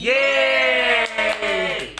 Yeay! 0.00 1.92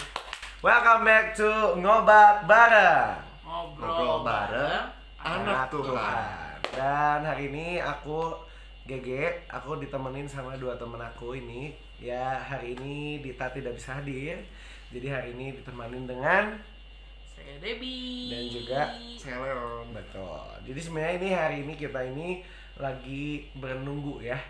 Welcome 0.57 1.05
back 1.05 1.37
to 1.37 1.77
Ngobat 1.77 2.49
Bareng 2.49 3.13
Ngobrol, 3.45 3.77
Ngobrol 3.77 4.25
bareng. 4.25 4.89
Anak 5.21 5.69
Tuhan. 5.69 6.57
Dan 6.73 7.21
hari 7.29 7.53
ini 7.53 7.77
aku 7.77 8.33
GG, 8.89 9.05
aku 9.53 9.77
ditemenin 9.77 10.25
sama 10.25 10.57
dua 10.57 10.81
temen 10.81 10.97
aku 10.97 11.37
ini 11.37 11.77
Ya 12.01 12.41
hari 12.41 12.73
ini 12.73 13.21
Dita 13.21 13.53
tidak 13.53 13.77
bisa 13.77 14.01
hadir 14.01 14.49
Jadi 14.89 15.05
hari 15.05 15.37
ini 15.37 15.61
ditemanin 15.61 16.09
dengan 16.09 16.57
Saya 17.37 17.61
Debbie. 17.61 18.33
Dan 18.33 18.49
juga 18.49 18.97
Saya 19.21 19.45
Leon. 19.45 19.93
Betul. 19.93 20.41
Jadi 20.65 20.79
sebenarnya 20.81 21.13
ini 21.21 21.29
hari 21.37 21.57
ini 21.69 21.77
kita 21.77 22.01
ini 22.01 22.41
lagi 22.81 23.45
menunggu 23.53 24.25
ya. 24.25 24.41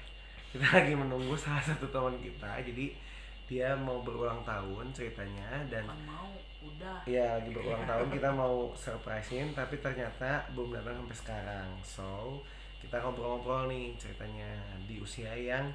Kita 0.55 0.71
lagi 0.71 0.95
menunggu 0.95 1.35
salah 1.35 1.59
satu 1.67 1.91
teman 1.91 2.15
kita. 2.23 2.47
Jadi 2.63 3.10
dia 3.51 3.75
mau 3.75 3.99
berulang 3.99 4.39
tahun 4.47 4.95
ceritanya 4.95 5.59
dan 5.67 5.83
Bukan 5.83 6.07
mau, 6.07 6.31
udah. 6.63 7.03
ya 7.03 7.35
lagi 7.35 7.51
berulang 7.55 7.83
tahun 7.83 8.07
kita 8.07 8.29
mau 8.31 8.71
surprisein 8.71 9.51
tapi 9.51 9.75
ternyata 9.77 10.47
belum 10.55 10.71
datang 10.71 11.03
sampai 11.03 11.17
sekarang. 11.19 11.69
So 11.83 12.39
kita 12.79 12.97
ngobrol-ngobrol 12.97 13.67
nih 13.67 13.91
ceritanya 13.99 14.47
di 14.87 14.97
usia 14.97 15.35
yang 15.35 15.67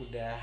udah 0.00 0.40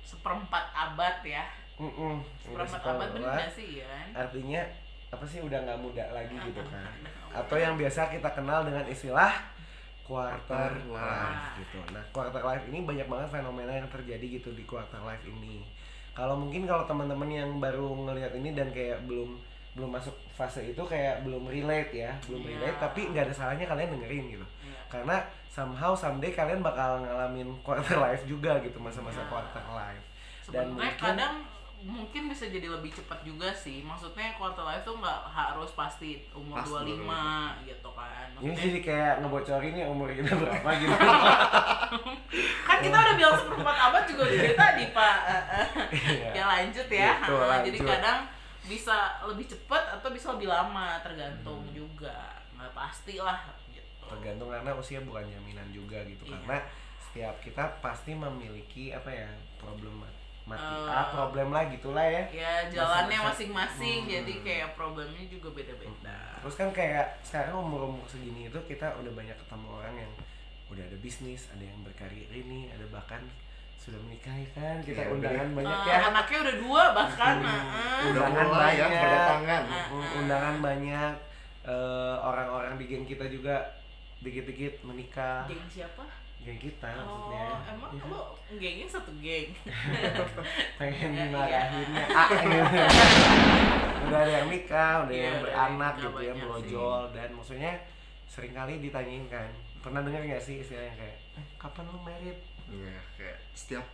Seperempat 0.00 0.64
abad 0.72 1.20
ya. 1.20 1.44
mm 1.76 2.16
Seperempat 2.40 2.80
abad 2.82 3.08
bener 3.12 3.36
gak 3.36 3.52
sih 3.52 3.80
ya? 3.80 3.94
artinya 4.12 4.60
apa 5.08 5.24
sih 5.24 5.40
udah 5.40 5.58
nggak 5.62 5.80
muda 5.80 6.04
lagi 6.10 6.34
gitu 6.34 6.60
kan 6.72 6.92
atau 7.32 7.56
yang 7.56 7.74
biasa 7.74 8.08
kita 8.08 8.30
kenal 8.30 8.64
dengan 8.64 8.84
istilah 8.84 9.32
quarter 10.04 10.70
life. 10.92 11.56
gitu. 11.56 11.80
Nah, 11.88 12.04
quarter 12.12 12.44
life 12.44 12.64
ini 12.68 12.84
banyak 12.84 13.08
banget 13.08 13.28
fenomena 13.32 13.72
yang 13.72 13.88
terjadi 13.88 14.38
gitu 14.38 14.52
di 14.52 14.62
quarter 14.64 15.00
life 15.00 15.24
ini. 15.24 15.64
Kalau 16.14 16.38
mungkin 16.38 16.62
kalau 16.64 16.86
teman-teman 16.86 17.26
yang 17.26 17.50
baru 17.58 17.90
ngelihat 18.06 18.32
ini 18.38 18.54
dan 18.54 18.70
kayak 18.70 19.02
belum 19.04 19.34
belum 19.74 19.90
masuk 19.90 20.14
fase 20.30 20.62
itu 20.70 20.78
kayak 20.86 21.26
belum 21.26 21.50
relate 21.50 21.90
ya, 21.90 22.14
belum 22.30 22.46
Iya. 22.46 22.50
relate 22.54 22.78
tapi 22.78 23.00
nggak 23.10 23.26
ada 23.26 23.34
salahnya 23.34 23.66
kalian 23.66 23.90
dengerin 23.98 24.24
gitu. 24.30 24.46
Iya. 24.62 24.78
Karena 24.86 25.16
somehow 25.50 25.90
someday 25.92 26.30
kalian 26.30 26.62
bakal 26.62 27.02
ngalamin 27.02 27.50
quarter 27.66 27.98
life 27.98 28.22
juga 28.24 28.54
gitu 28.62 28.78
masa-masa 28.78 29.26
Iya. 29.26 29.30
quarter 29.30 29.64
life. 29.74 30.04
Dan 30.54 30.78
mungkin- 30.78 30.94
kadang 30.94 31.34
mungkin 31.34 31.53
bisa 32.44 32.60
jadi 32.60 32.68
lebih 32.68 32.92
cepat 32.92 33.24
juga 33.24 33.48
sih. 33.50 33.80
Maksudnya 33.80 34.36
quarter 34.36 34.60
life 34.60 34.84
tuh 34.84 34.92
nggak 34.94 35.20
harus 35.26 35.72
pasti 35.72 36.20
umur 36.30 36.60
Pas 36.60 36.68
25 36.68 37.64
gitu 37.64 37.88
kan. 37.90 38.28
Ini 38.28 38.36
Maksudnya 38.36 38.56
jadi 38.60 38.80
kayak 38.84 39.12
ngebocorin 39.18 39.72
ya 39.74 39.86
umur 39.88 40.08
kita 40.10 40.32
berapa 40.36 40.68
gitu. 40.76 40.92
kan 42.62 42.76
kita 42.78 42.96
udah 42.98 43.14
bilang 43.14 43.32
seperempat 43.34 43.76
abad 43.80 44.04
juga 44.04 44.22
udah 44.24 44.36
dari 44.36 44.54
tadi 44.54 44.84
pak 44.90 45.16
Iya. 45.94 46.28
ya 46.34 46.44
lanjut 46.44 46.88
ya 46.90 47.10
Gitu, 47.16 47.32
Ha, 47.32 47.56
jadi 47.62 47.78
lanjut. 47.80 47.88
kadang 47.88 48.18
bisa 48.64 48.96
lebih 49.24 49.46
cepat 49.46 49.82
atau 49.94 50.08
bisa 50.10 50.26
lebih 50.32 50.48
lama 50.50 51.00
tergantung 51.00 51.64
juga 51.70 52.12
nggak 52.52 52.72
pasti 52.72 53.16
lah 53.16 53.40
gitu 53.70 54.04
tergantung 54.04 54.50
karena 54.50 54.72
usia 54.74 55.00
bukan 55.00 55.24
jaminan 55.24 55.68
juga 55.70 56.02
gitu 56.02 56.26
Iya. 56.26 56.32
karena 56.36 56.56
setiap 57.00 57.34
kita 57.40 57.64
pasti 57.78 58.12
memiliki 58.12 58.90
apa 58.90 59.08
ya 59.08 59.28
problem 59.56 60.02
mati 60.44 60.60
Eh, 60.60 60.90
ah 60.90 61.08
problem 61.08 61.48
lah 61.50 61.64
gitulah 61.66 62.04
ya 62.04 62.22
ya 62.28 62.52
jalannya 62.68 63.16
masing-masing 63.18 64.00
Hmm. 64.02 64.12
jadi 64.12 64.34
kayak 64.40 64.68
problemnya 64.74 65.24
juga 65.24 65.48
beda-beda 65.50 66.36
terus 66.38 66.54
kan 66.54 66.68
kayak 66.70 67.16
sekarang 67.20 67.56
umur 67.58 67.88
umur 67.88 68.04
segini 68.04 68.46
itu 68.46 68.58
kita 68.62 68.92
udah 68.94 69.08
banyak 69.10 69.32
ketemu 69.34 69.66
orang 69.72 69.94
yang 69.96 70.12
udah 70.66 70.82
ada 70.82 70.96
bisnis 70.98 71.48
ada 71.48 71.62
yang 71.62 71.80
berkarir 71.80 72.28
ini 72.28 72.68
ada 72.68 72.84
bahkan 72.88 73.24
sudah 73.74 74.00
menikah 74.00 74.32
ya 74.32 74.48
kan 74.50 74.76
kita 74.80 74.96
Iya, 74.98 75.12
undangan 75.12 75.44
udah. 75.46 75.56
banyak 75.58 75.76
Eh, 75.78 75.86
ya 75.86 75.96
anaknya 76.06 76.38
udah 76.40 76.56
dua 76.58 76.82
bahkan 76.92 77.34
Hmm. 77.36 78.06
Udah 78.06 78.22
Undangan 78.24 78.44
mulai 78.46 78.64
ya 78.70 78.84
banyak. 78.84 79.00
berdatangan. 79.00 79.62
Ah. 79.66 79.86
Un- 79.90 80.12
undangan 80.18 80.56
banyak 80.60 81.12
orang-orang 82.22 82.74
di 82.76 82.84
geng 82.86 83.04
kita 83.04 83.24
juga 83.26 83.56
dikit-dikit 84.18 84.80
menikah 84.82 85.44
geng 85.44 85.64
siapa 85.66 86.04
geng 86.44 86.60
kita 86.60 86.88
oh 86.94 87.00
maksudnya 87.00 87.44
emang 87.66 87.90
Iya. 87.90 88.00
kan? 88.00 88.10
lo 88.10 88.22
gengnya 88.54 88.86
satu 88.86 89.12
geng? 89.18 89.48
Pengen 90.78 91.10
Iya, 91.10 91.22
dimarahinnya. 91.24 92.04
Ah, 92.14 92.28
gitu. 92.30 92.82
udah 94.04 94.18
ada 94.20 94.32
yang 94.34 94.48
nikah 94.48 94.92
udah 95.02 95.14
Iya, 95.14 95.24
yang 95.24 95.38
beranak 95.40 95.94
gitu 95.96 96.18
ya 96.20 96.32
brojol 96.36 97.00
dan 97.10 97.28
maksudnya 97.32 97.72
sering 98.26 98.52
kali 98.52 98.78
ditanyain 98.78 99.24
kan. 99.26 99.48
Pernah 99.80 100.00
dengar 100.00 100.20
nggak 100.20 100.38
sih 100.38 100.60
istilahnya 100.60 100.92
kayak 100.94 101.16
eh, 101.34 101.46
kapan 101.56 101.84
lu 101.86 101.98
merit 102.00 102.38
Iya, 102.66 102.96
kayak 103.14 103.36
setiap 103.52 103.84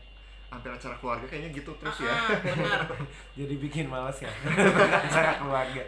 hampir 0.47 0.67
acara 0.69 0.95
keluarga 0.97 1.27
kayaknya 1.27 1.51
gitu 1.53 1.71
terus 1.77 1.99
ya. 2.01 2.11
Ah, 2.11 2.35
benar. 2.37 2.81
Jadi 3.39 3.55
bikin 3.57 3.87
males 3.87 4.19
ya. 4.19 4.31
Acara 5.01 5.39
keluarga. 5.39 5.83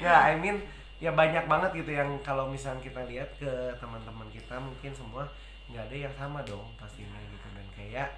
Nggak 0.00 0.20
I 0.22 0.34
mean 0.36 0.56
ya 0.96 1.12
banyak 1.12 1.44
banget 1.44 1.70
gitu 1.76 1.92
yang 1.92 2.08
kalau 2.20 2.48
misalnya 2.48 2.80
kita 2.80 3.04
lihat 3.04 3.28
ke 3.36 3.44
teman-teman 3.76 4.24
kita 4.32 4.56
mungkin 4.56 4.88
semua 4.88 5.28
nggak 5.70 5.84
ada 5.90 5.96
yang 5.96 6.14
sama 6.14 6.40
dong 6.46 6.66
pastinya 6.78 7.18
gitu. 7.26 7.46
Dan 7.54 7.66
kayak 7.74 8.08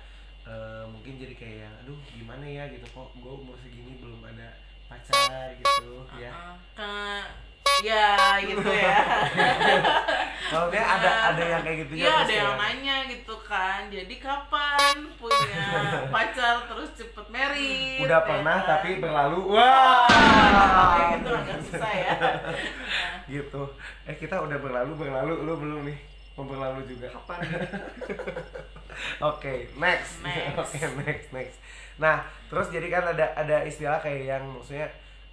eh, 0.49 0.85
mungkin 0.89 1.21
jadi 1.21 1.35
kayak 1.37 1.71
aduh 1.85 1.99
gimana 2.13 2.45
ya 2.45 2.65
gitu 2.73 2.87
kok 2.93 3.09
gue 3.17 3.33
umur 3.33 3.57
segini 3.61 4.01
belum 4.01 4.21
ada 4.25 4.49
pacar 4.89 5.53
gitu 5.61 6.09
ya. 6.17 6.33
Ah, 6.33 6.55
ke 6.73 7.85
ya 7.85 8.41
gitu 8.43 8.69
ya. 8.69 8.99
Kalau 10.49 10.73
dia 10.73 10.81
ada 10.81 11.11
ada 11.35 11.43
yang 11.45 11.61
kayak 11.61 11.79
gitu 11.85 11.93
Iya 12.01 12.25
ada 12.25 12.33
yang 12.33 12.57
nanya 12.57 12.97
gitu 13.05 13.37
kan 13.45 13.85
Jadi 13.93 14.17
kapan 14.17 14.97
punya 15.21 15.61
pacar 16.15 16.65
terus 16.65 16.89
cepet 16.97 17.27
married? 17.29 18.01
Udah 18.01 18.25
ya 18.25 18.27
pernah 18.27 18.59
kan? 18.65 18.69
tapi 18.81 18.89
berlalu. 18.97 19.41
Wah. 19.53 20.09
Kayak 20.97 21.09
gitu 21.21 21.31
agak 21.37 21.59
susah 21.69 21.93
ya. 21.93 22.13
Nah, 22.17 22.57
gitu. 23.29 23.63
Eh 24.09 24.17
kita 24.17 24.37
udah 24.41 24.57
berlalu 24.57 24.93
berlalu 24.97 25.35
lu 25.45 25.55
belum 25.61 25.81
nih 25.85 25.99
mau 26.39 26.47
berlalu 26.47 26.87
juga 26.87 27.11
Kapan? 27.11 27.43
Oke, 29.31 29.67
next. 29.75 30.23
Next. 30.23 30.55
Oke, 30.63 30.79
next, 30.99 31.29
next. 31.31 31.59
Nah, 31.97 32.23
terus 32.47 32.71
jadi 32.71 32.87
kan 32.89 33.05
ada 33.09 33.27
ada 33.35 33.63
istilah 33.63 33.99
kayak 33.99 34.23
yang 34.29 34.45
maksudnya 34.49 34.87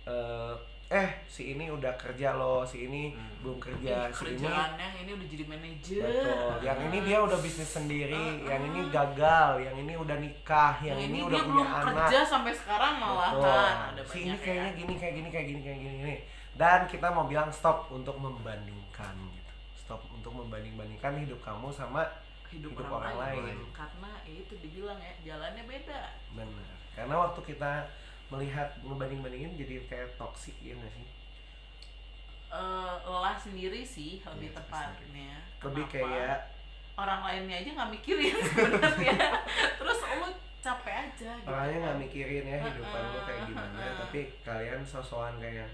eh 0.03 0.53
eh 0.85 1.09
si 1.25 1.53
ini 1.53 1.65
udah 1.67 1.89
kerja 1.93 2.33
loh, 2.33 2.61
si 2.61 2.85
ini 2.85 3.09
Hmm. 3.09 3.41
belum 3.41 3.57
kerja, 3.57 4.05
ih, 4.05 4.13
si 4.13 4.25
ini 4.27 4.45
Kerjaannya 4.45 4.87
ini 4.99 5.11
udah 5.11 5.27
jadi 5.27 5.45
manajer 5.45 6.01
betul. 6.03 6.53
Yang 6.61 6.79
ini 6.83 6.97
dia 7.01 7.17
udah 7.21 7.39
bisnis 7.39 7.71
sendiri, 7.71 8.13
Ah, 8.13 8.53
yang 8.53 8.61
ah. 8.61 8.69
ini 8.69 8.81
gagal, 8.89 9.49
yang 9.61 9.75
ini 9.75 9.93
udah 9.95 10.17
nikah, 10.17 10.73
yang, 10.79 10.93
Yang 10.93 11.01
ini, 11.03 11.09
ini 11.11 11.19
udah 11.23 11.33
dia 11.33 11.41
punya 11.43 11.65
belum 11.65 11.69
anak. 11.81 11.85
kerja 12.05 12.19
sampai 12.23 12.53
sekarang 12.53 12.93
malahan 12.95 13.33
Betul. 13.33 13.65
Ada 13.65 14.01
si 14.05 14.17
ini 14.19 14.37
kayaknya 14.37 14.61
ya 14.63 14.77
gini, 14.77 14.93
kayak 14.95 15.13
gini, 15.15 15.29
kayak 15.31 15.45
gini, 15.47 15.59
kayak 15.59 15.79
gini, 15.79 15.95
gini. 15.99 16.15
Dan 16.55 16.79
kita 16.85 17.07
mau 17.09 17.25
bilang 17.25 17.49
stop 17.49 17.89
untuk 17.89 18.15
membandingkan. 18.15 19.15
Stop 19.85 20.01
untuk 20.09 20.33
membanding-bandingkan 20.33 21.21
hidup 21.21 21.39
kamu 21.45 21.69
sama 21.69 22.01
hidup, 22.49 22.73
hidup 22.73 22.89
orang, 22.89 23.13
orang 23.13 23.17
lain. 23.21 23.43
lain. 23.53 23.59
Karena 23.69 24.11
ya 24.25 24.33
itu 24.41 24.53
dibilang 24.57 24.97
ya 24.97 25.13
jalannya 25.21 25.63
beda 25.69 26.01
Benar. 26.33 26.67
Karena 26.97 27.15
waktu 27.21 27.39
kita 27.45 27.71
melihat 28.33 28.69
ngebanding-bandingin 28.81 29.53
jadi 29.53 29.85
kayak 29.85 30.09
toksik 30.17 30.57
ya 30.59 30.73
nggak 30.73 30.89
sih? 30.89 31.05
Eh, 32.49 32.93
lelah 33.05 33.37
sendiri 33.37 33.81
sih 33.83 34.23
lebih 34.23 34.49
Iya, 34.49 34.57
tepatnya 34.57 35.33
Lebih 35.59 35.85
kayak 35.91 36.37
orang 36.95 37.21
lainnya 37.27 37.55
aja 37.59 37.69
nggak 37.75 37.91
mikirin 37.91 38.31
sebenarnya 38.47 39.15
terus 39.75 39.99
lu 40.15 40.29
capek 40.63 40.95
aja 40.95 41.31
gitu 41.35 41.45
orangnya 41.51 41.77
nggak 41.83 41.99
mikirin 42.07 42.45
ya 42.47 42.57
hidupan 42.63 43.01
lo 43.11 43.19
kayak 43.27 43.41
gimana, 43.51 43.77
Heeh. 43.83 43.95
tapi 43.99 44.19
kalian 44.41 44.81
sosokan 44.81 45.35
kayak 45.37 45.67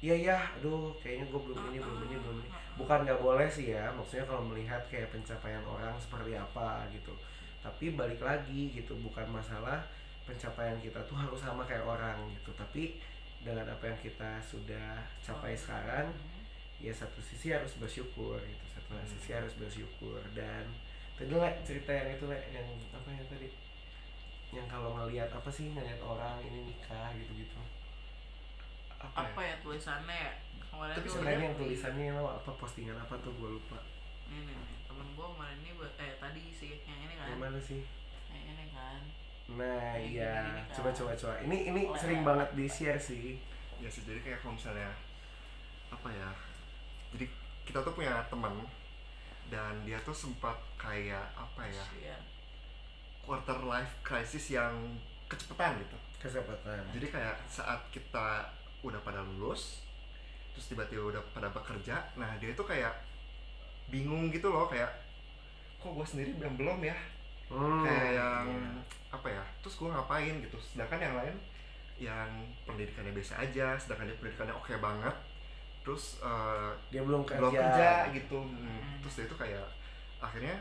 Iya 0.00 0.16
ya, 0.16 0.36
aduh, 0.56 0.96
kayaknya 1.04 1.28
gue 1.28 1.40
belum 1.44 1.60
ini, 1.72 1.78
belum 1.78 2.00
ini, 2.08 2.16
belum 2.16 2.36
ini. 2.40 2.50
Bukan 2.80 3.04
nggak 3.04 3.20
boleh 3.20 3.44
sih 3.52 3.76
ya, 3.76 3.92
maksudnya 3.92 4.24
kalau 4.24 4.40
melihat 4.48 4.80
kayak 4.88 5.12
pencapaian 5.12 5.60
orang 5.60 5.92
seperti 6.00 6.32
apa 6.32 6.88
gitu. 6.88 7.12
Tapi 7.60 7.92
balik 7.92 8.24
lagi 8.24 8.72
gitu, 8.72 8.96
bukan 9.04 9.28
masalah 9.28 9.84
pencapaian 10.24 10.80
kita 10.80 11.04
tuh 11.04 11.20
harus 11.20 11.36
sama 11.36 11.68
kayak 11.68 11.84
orang 11.84 12.16
gitu. 12.32 12.48
Tapi 12.56 12.96
dengan 13.44 13.68
apa 13.68 13.92
yang 13.92 14.00
kita 14.00 14.40
sudah 14.40 15.04
capai 15.20 15.52
sekarang, 15.52 16.08
ya 16.80 16.92
satu 16.96 17.20
sisi 17.20 17.52
harus 17.52 17.76
bersyukur 17.76 18.40
gitu 18.40 18.64
satu 18.72 18.96
sisi 19.04 19.36
harus 19.36 19.52
bersyukur 19.60 20.16
dan 20.32 20.64
tadi 21.12 21.36
le 21.36 21.50
cerita 21.60 21.92
yang 21.92 22.16
itu 22.16 22.24
le 22.24 22.40
yang 22.48 22.64
apa 22.96 23.08
ya 23.12 23.24
tadi 23.28 23.48
yang 24.56 24.64
kalau 24.64 24.96
ngelihat 24.96 25.28
apa 25.28 25.46
sih 25.52 25.68
ngelihat 25.68 26.00
orang 26.00 26.40
ini 26.40 26.72
nikah 26.72 27.12
gitu 27.12 27.44
gitu 27.44 27.60
apa, 29.00 29.32
apa 29.32 29.40
ya? 29.40 29.48
ya? 29.48 29.56
tulisannya 29.64 30.16
ya? 30.16 30.32
Kemarin 30.70 30.94
tapi 30.94 31.06
tuh 31.08 31.12
sebenarnya 31.18 31.44
yang 31.50 31.56
tulisannya 31.58 32.04
lo 32.14 32.24
apa 32.36 32.50
postingan 32.60 32.96
apa 33.00 33.14
tuh 33.24 33.32
gue 33.34 33.50
lupa. 33.58 33.78
Ini 34.30 34.46
nih, 34.46 34.56
temen 34.86 35.06
gua 35.18 35.26
kemarin 35.34 35.58
ini 35.66 35.70
buat- 35.74 35.96
eh 35.98 36.14
tadi 36.20 36.42
sih 36.54 36.78
yang 36.86 37.00
ini 37.02 37.14
kan? 37.18 37.26
Yang 37.32 37.40
mana 37.42 37.58
sih? 37.58 37.80
Yang 38.30 38.44
ini 38.54 38.64
kan? 38.70 39.00
Nah 39.58 39.92
iya. 39.98 40.34
kan. 40.70 40.70
coba 40.78 40.90
coba 40.94 41.12
coba. 41.18 41.34
Ini 41.42 41.56
ini 41.74 41.80
Oleh- 41.90 41.98
sering 41.98 42.22
banget 42.22 42.48
di 42.54 42.66
share 42.70 43.00
sih. 43.00 43.42
Ya 43.80 43.88
sih 43.90 44.04
jadi 44.06 44.20
kayak 44.22 44.44
kalau 44.44 44.54
misalnya 44.54 44.92
apa 45.90 46.06
ya 46.12 46.30
jadi 47.10 47.26
kita 47.66 47.82
tuh 47.82 47.96
punya 47.96 48.22
teman 48.30 48.62
dan 49.50 49.82
dia 49.82 49.98
tuh 50.06 50.14
sempat 50.14 50.54
kayak 50.78 51.26
apa 51.34 51.66
ya 51.66 51.82
quarter 53.26 53.58
life 53.66 53.98
crisis 54.06 54.54
yang 54.54 54.70
kecepatan 55.26 55.82
gitu. 55.82 55.98
Kesempatan 56.22 56.84
jadi 56.94 57.06
kayak 57.10 57.36
saat 57.50 57.80
kita 57.90 58.46
udah 58.82 59.00
pada 59.00 59.20
lulus 59.20 59.84
terus 60.50 60.66
tiba-tiba 60.68 61.02
udah 61.06 61.22
pada 61.30 61.48
bekerja 61.48 62.00
nah 62.14 62.34
dia 62.36 62.50
itu 62.50 62.62
kayak 62.62 62.92
bingung 63.86 64.28
gitu 64.28 64.48
loh 64.48 64.66
kayak 64.66 64.90
kok 65.76 65.90
gue 65.90 66.06
sendiri 66.06 66.30
belum 66.34 66.54
belum 66.56 66.80
ya 66.82 66.96
Hmm, 67.50 67.82
kayak 67.82 68.14
yang 68.14 68.46
iya. 68.46 68.70
apa 69.10 69.26
ya 69.28 69.42
terus 69.58 69.74
gue 69.74 69.90
ngapain 69.90 70.38
gitu 70.38 70.54
sedangkan 70.56 71.02
yang 71.02 71.14
lain 71.16 71.34
yang 71.98 72.30
pendidikannya 72.62 73.10
biasa 73.10 73.42
aja 73.42 73.74
sedangkan 73.74 74.06
dia 74.06 74.16
pendidikannya 74.16 74.54
oke 74.54 74.70
banget 74.78 75.10
terus 75.82 76.22
eh, 76.22 76.70
dia 76.88 77.02
belum 77.02 77.26
kerja, 77.26 77.42
belum 77.42 77.50
kerja 77.52 77.90
gitu 78.12 78.38
Hmm. 78.38 79.02
terus 79.02 79.14
dia 79.18 79.26
itu 79.26 79.34
kayak 79.34 79.66
akhirnya 80.18 80.54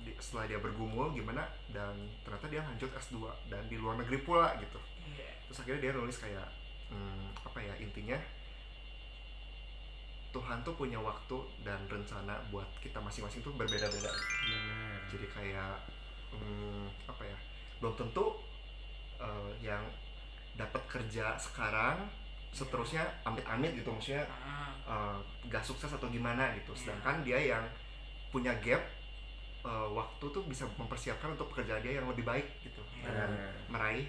di- 0.00 0.16
setelah 0.16 0.48
dia 0.48 0.56
bergumul 0.56 1.12
gimana 1.12 1.44
dan 1.68 1.92
ternyata 2.24 2.48
dia 2.48 2.64
lanjut 2.64 2.88
S2 2.88 3.16
dan 3.46 3.68
di 3.68 3.76
luar 3.76 4.00
negeri 4.00 4.24
pula 4.24 4.56
gitu 4.56 4.80
Iya. 5.04 5.28
terus 5.44 5.60
akhirnya 5.60 5.80
dia 5.82 5.92
nulis 5.92 6.16
kayak 6.16 6.48
hmm, 6.92 7.48
apa 7.48 7.58
ya 7.64 7.74
intinya? 7.80 8.20
Tuhan 10.32 10.64
tuh 10.64 10.72
punya 10.72 10.96
waktu 10.96 11.36
dan 11.60 11.76
rencana 11.88 12.40
buat 12.48 12.64
kita 12.80 12.96
masing-masing 13.00 13.44
tuh 13.44 13.52
berbeda-beda. 13.52 14.08
Benar. 14.08 14.96
jadi 15.12 15.26
kayak 15.28 15.76
hmm, 16.32 16.88
apa 17.04 17.20
ya 17.28 17.36
belum 17.84 17.92
tentu 18.00 18.40
eh, 19.20 19.52
yang 19.60 19.84
dapat 20.56 20.80
kerja 20.88 21.36
sekarang 21.36 22.08
seterusnya 22.52 23.04
amit-amit 23.24 23.72
gitu 23.76 23.92
maksudnya 23.92 24.24
Ah, 24.44 24.72
eh, 24.88 25.18
gak 25.52 25.64
sukses 25.64 25.92
atau 25.92 26.08
gimana 26.08 26.52
gitu. 26.56 26.72
Sedangkan 26.72 27.20
dia 27.20 27.36
yang 27.36 27.64
punya 28.32 28.56
gap 28.64 28.80
eh, 29.68 29.88
waktu 29.92 30.24
tuh 30.32 30.42
bisa 30.48 30.64
mempersiapkan 30.80 31.36
untuk 31.36 31.52
pekerjaan 31.52 31.84
dia 31.84 32.00
yang 32.00 32.08
lebih 32.08 32.24
baik 32.24 32.48
gitu. 32.64 32.80
Iya. 32.96 33.04
dengan 33.04 33.30
meraih 33.68 34.08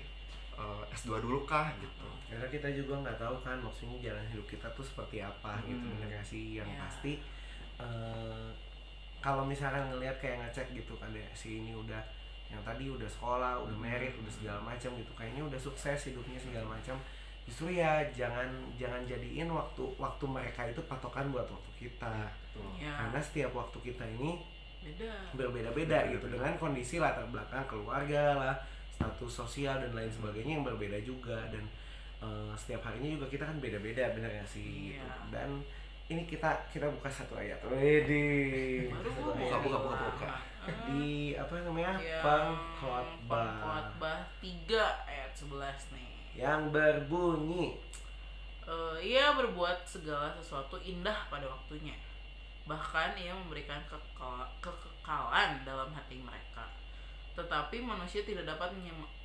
eh, 0.55 0.83
S2 0.94 1.19
dulu 1.19 1.44
kah 1.44 1.71
gitu 1.77 2.07
karena 2.25 2.47
kita 2.47 2.67
juga 2.71 2.94
nggak 3.00 3.17
tahu 3.17 3.35
kan 3.39 3.57
maksudnya 3.57 3.97
jalan 4.03 4.25
hidup 4.27 4.47
kita 4.47 4.67
tuh 4.71 4.81
seperti 4.81 5.19
apa 5.19 5.57
gitu 5.63 5.79
Hmm. 5.79 5.95
bener 5.95 6.07
nggak 6.11 6.25
sih 6.25 6.57
yang 6.57 6.67
Iya. 6.67 6.79
pasti 6.79 7.13
eh, 7.77 8.50
kalau 9.19 9.44
misalkan 9.44 9.88
ngelihat 9.88 10.17
kayak 10.17 10.38
ngecek 10.41 10.67
gitu 10.73 10.94
kan 10.95 11.09
ya 11.09 11.23
si 11.31 11.59
ini 11.59 11.71
udah 11.71 12.01
yang 12.47 12.61
tadi 12.61 12.85
udah 12.85 13.07
sekolah 13.07 13.57
udah 13.59 13.73
merit 13.75 14.13
udah 14.15 14.29
segala 14.29 14.59
macam 14.61 14.94
gitu 14.94 15.11
kayaknya 15.13 15.41
udah 15.41 15.57
sukses 15.57 16.00
hidupnya 16.05 16.38
segala 16.38 16.69
macam 16.69 17.00
justru 17.44 17.73
ya 17.73 18.03
jangan 18.09 18.45
jangan 18.73 19.03
jadiin 19.03 19.47
waktu 19.47 19.83
waktu 19.97 20.23
mereka 20.23 20.63
itu 20.63 20.79
patokan 20.83 21.27
buat 21.27 21.44
waktu 21.45 21.71
kita 21.79 22.29
Tuh. 22.51 22.61
Iya. 22.77 22.94
karena 22.95 23.19
setiap 23.19 23.51
waktu 23.53 23.77
kita 23.83 24.05
ini 24.11 24.38
beda 24.83 25.11
berbeda-beda 25.33 26.11
gitu 26.11 26.27
dengan 26.27 26.53
kondisi 26.57 27.00
latar 27.00 27.23
belakang 27.25 27.63
keluarga 27.65 28.35
lah 28.35 28.55
status 28.93 29.31
sosial 29.33 29.75
dan 29.77 29.91
lain 29.91 30.07
sebagainya 30.07 30.57
yang 30.57 30.65
berbeda 30.65 30.97
juga 31.01 31.37
dan 31.49 31.63
eh, 32.19 32.51
setiap 32.53 32.85
harinya 32.85 33.09
juga 33.11 33.25
kita 33.27 33.43
kan 33.43 33.57
beda-beda 33.57 34.13
benar 34.13 34.29
nggak 34.31 34.47
sih 34.47 34.93
gitu. 34.93 35.01
Iya. 35.01 35.13
dan 35.29 35.49
ini 36.07 36.23
kita 36.23 36.49
kita 36.69 36.85
buka 36.89 37.09
satu 37.09 37.33
ayat 37.35 37.57
gua 37.63 37.73
ayat. 37.73 38.05
buka, 38.91 39.57
buka, 39.59 39.77
buka, 39.79 39.95
buka. 40.13 40.27
di 40.87 41.35
apa 41.35 41.53
namanya 41.59 41.95
Yang 41.99 42.23
pengkhotbah 42.23 43.51
Pengkhotbah 43.59 44.19
3 44.39 45.09
ayat 45.11 45.31
11 45.35 45.95
nih 45.95 46.11
yang 46.33 46.61
berbunyi 46.69 47.75
Eh, 48.63 48.97
ia 49.03 49.35
berbuat 49.35 49.83
segala 49.83 50.31
sesuatu 50.39 50.79
indah 50.79 51.27
pada 51.27 51.43
waktunya. 51.43 51.91
Bahkan 52.63 53.11
ia 53.19 53.35
memberikan 53.35 53.83
kekal- 53.83 54.47
kekekalan 54.63 55.67
dalam 55.67 55.91
hati 55.91 56.15
mereka. 56.15 56.63
Tetapi 57.33 57.81
manusia 57.81 58.21
tidak 58.21 58.45
dapat 58.45 58.69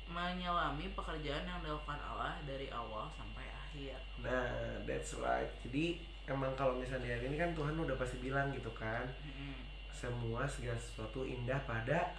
menyelami 0.09 0.89
pekerjaan 0.97 1.45
yang 1.45 1.61
dilakukan 1.61 1.99
Allah 2.01 2.41
dari 2.43 2.65
awal 2.73 3.05
sampai 3.13 3.45
akhir. 3.45 3.93
nah 4.19 4.49
that's 4.83 5.13
right 5.21 5.45
jadi 5.61 5.95
emang 6.25 6.49
kalau 6.57 6.73
misalnya 6.75 7.13
hari 7.13 7.29
ini 7.29 7.37
kan 7.37 7.53
Tuhan 7.53 7.77
udah 7.77 7.93
pasti 7.93 8.17
bilang 8.17 8.49
gitu 8.49 8.73
kan 8.73 9.05
Mm-mm. 9.21 9.53
semua 9.93 10.49
segala 10.49 10.73
sesuatu 10.75 11.21
indah 11.23 11.61
pada 11.63 12.09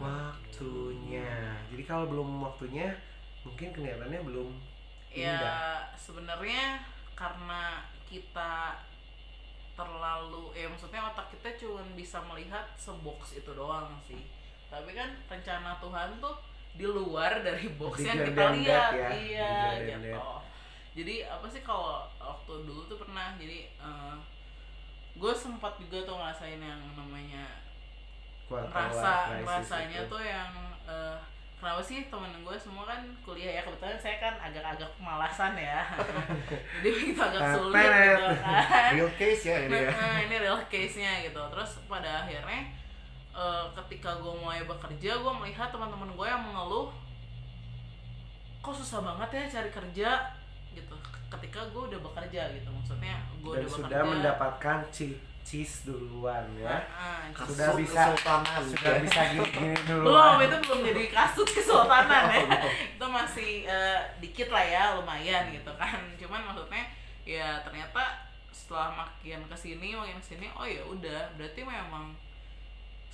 waktunya. 0.00 1.54
Jadi 1.70 1.82
kalau 1.84 2.08
belum 2.08 2.42
waktunya, 2.42 2.90
mungkin 3.42 3.70
kelihatannya 3.70 4.20
belum 4.24 4.50
Ya 5.14 5.38
indah. 5.38 5.94
sebenarnya 5.94 6.82
karena 7.14 7.84
kita 8.02 8.74
terlalu 9.74 10.50
ya 10.54 10.66
maksudnya 10.66 11.02
otak 11.04 11.30
kita 11.30 11.50
cuma 11.58 11.82
bisa 11.94 12.18
melihat 12.24 12.66
sebox 12.74 13.38
itu 13.38 13.50
doang 13.54 13.94
sih. 14.02 14.22
Tapi 14.74 14.90
kan 14.92 15.10
rencana 15.30 15.70
Tuhan 15.78 16.08
tuh 16.18 16.34
di 16.74 16.86
luar 16.90 17.32
dari 17.46 17.70
box 17.78 18.02
yang 18.02 18.18
kita 18.18 18.50
lihat. 18.58 18.90
ya, 18.90 19.08
Iya 19.14 19.52
gitu. 19.86 20.18
Jadi 20.94 21.14
apa 21.26 21.46
sih 21.50 21.62
kalau 21.62 22.06
waktu 22.18 22.54
dulu 22.66 22.86
tuh 22.86 22.98
pernah 22.98 23.34
jadi 23.38 23.66
gue 25.14 25.32
sempat 25.34 25.78
juga 25.78 26.02
tuh 26.02 26.18
ngerasain 26.18 26.58
yang 26.58 26.80
namanya 26.98 27.46
crisis 28.50 29.46
rasanya 29.46 30.00
itu. 30.04 30.10
tuh 30.10 30.20
yang 30.20 30.50
eh, 30.90 31.16
kenapa 31.56 31.80
sih 31.80 32.10
temen 32.10 32.34
gue 32.42 32.56
semua 32.58 32.84
kan 32.84 33.00
kuliah 33.24 33.56
ya 33.56 33.62
kebetulan 33.62 33.96
saya 33.96 34.18
kan 34.20 34.34
agak-agak 34.42 34.90
kemalasan 34.98 35.54
ya 35.56 35.80
jadi 36.82 36.88
begitu 36.92 37.20
agak 37.22 37.42
sulit 37.56 37.78
Tetet. 37.78 38.04
gitu 38.04 38.26
kan 38.42 38.90
real 38.92 39.10
case 39.16 39.42
ya 39.48 39.56
ini 39.64 39.78
ya 39.80 39.90
nah, 39.94 40.18
ini 40.18 40.36
real 40.42 40.60
case 40.66 40.96
nya 40.98 41.12
gitu 41.22 41.40
terus 41.40 41.70
pada 41.86 42.26
akhirnya 42.26 42.60
eh, 43.34 43.64
ketika 43.76 44.14
gue 44.14 44.32
mulai 44.32 44.62
bekerja 44.62 45.10
gue 45.14 45.32
melihat 45.36 45.68
teman-teman 45.68 46.08
gue 46.08 46.26
yang 46.26 46.40
mengeluh 46.40 46.88
kok 48.58 48.72
susah 48.72 49.00
banget 49.02 49.28
ya 49.30 49.60
cari 49.60 49.70
kerja? 49.70 50.10
Gitu. 50.72 50.94
Ketika 51.28 51.60
gue 51.66 51.82
udah 51.86 52.00
bekerja 52.00 52.42
gitu 52.50 52.68
maksudnya 52.68 53.18
gue 53.36 53.52
udah 53.52 53.68
sudah 53.68 53.90
bekerja. 54.00 54.08
mendapatkan 54.08 54.78
ci- 54.88 55.20
cheese 55.44 55.84
duluan 55.84 56.40
ya. 56.56 56.80
Ah, 56.88 57.28
Kasut 57.28 57.52
Sudah 57.52 57.68
bisa- 57.76 58.08
kesultanan 58.08 58.62
Sudah 58.64 58.94
ya. 58.96 59.00
bisa 59.02 59.20
gini-gini 59.28 59.76
belum 59.84 60.04
duluan. 60.08 60.40
itu 60.40 60.56
belum 60.62 60.80
jadi 60.82 61.02
kasut 61.12 61.44
kesultanan 61.46 62.24
ya. 62.32 62.40
Itu 62.96 63.06
masih 63.06 63.50
eh, 63.64 64.00
dikit 64.18 64.48
lah 64.48 64.64
ya 64.64 64.82
lumayan 64.96 65.52
gitu 65.52 65.68
kan. 65.76 66.00
Cuman 66.16 66.40
maksudnya 66.42 66.88
ya 67.28 67.60
ternyata 67.60 68.24
setelah 68.48 68.88
makin 68.94 69.44
ke 69.44 69.52
sini 69.54 69.92
makin 69.92 70.16
ke 70.16 70.32
sini 70.32 70.46
oh 70.50 70.64
ya 70.64 70.80
udah 70.80 71.20
berarti 71.36 71.60
memang 71.60 72.16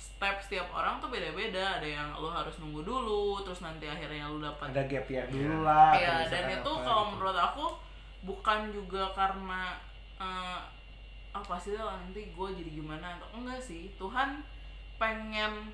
step 0.01 0.41
setiap 0.41 0.65
orang 0.73 0.97
tuh 0.97 1.13
beda-beda 1.13 1.77
ada 1.77 1.85
yang 1.85 2.09
lu 2.17 2.25
harus 2.25 2.57
nunggu 2.57 2.81
dulu 2.81 3.45
terus 3.45 3.61
nanti 3.61 3.85
akhirnya 3.85 4.25
lu 4.25 4.41
dapat 4.41 4.73
Ada 4.73 4.83
gap 4.89 5.05
year 5.05 5.25
dulu 5.29 5.61
lah. 5.61 5.93
Iya, 5.93 6.25
atau 6.25 6.31
dan 6.33 6.43
itu 6.49 6.71
apa 6.73 6.81
kalau 6.81 7.03
gitu. 7.05 7.11
menurut 7.13 7.37
aku 7.37 7.65
bukan 8.25 8.59
juga 8.73 9.03
karena 9.13 9.77
eh 10.17 10.59
apa 11.31 11.55
sih 11.55 11.77
lah 11.77 12.01
nanti 12.01 12.27
gue 12.33 12.47
jadi 12.59 12.71
gimana 12.75 13.15
atau 13.15 13.39
enggak 13.39 13.61
sih 13.61 13.87
Tuhan 13.95 14.43
pengen 14.99 15.71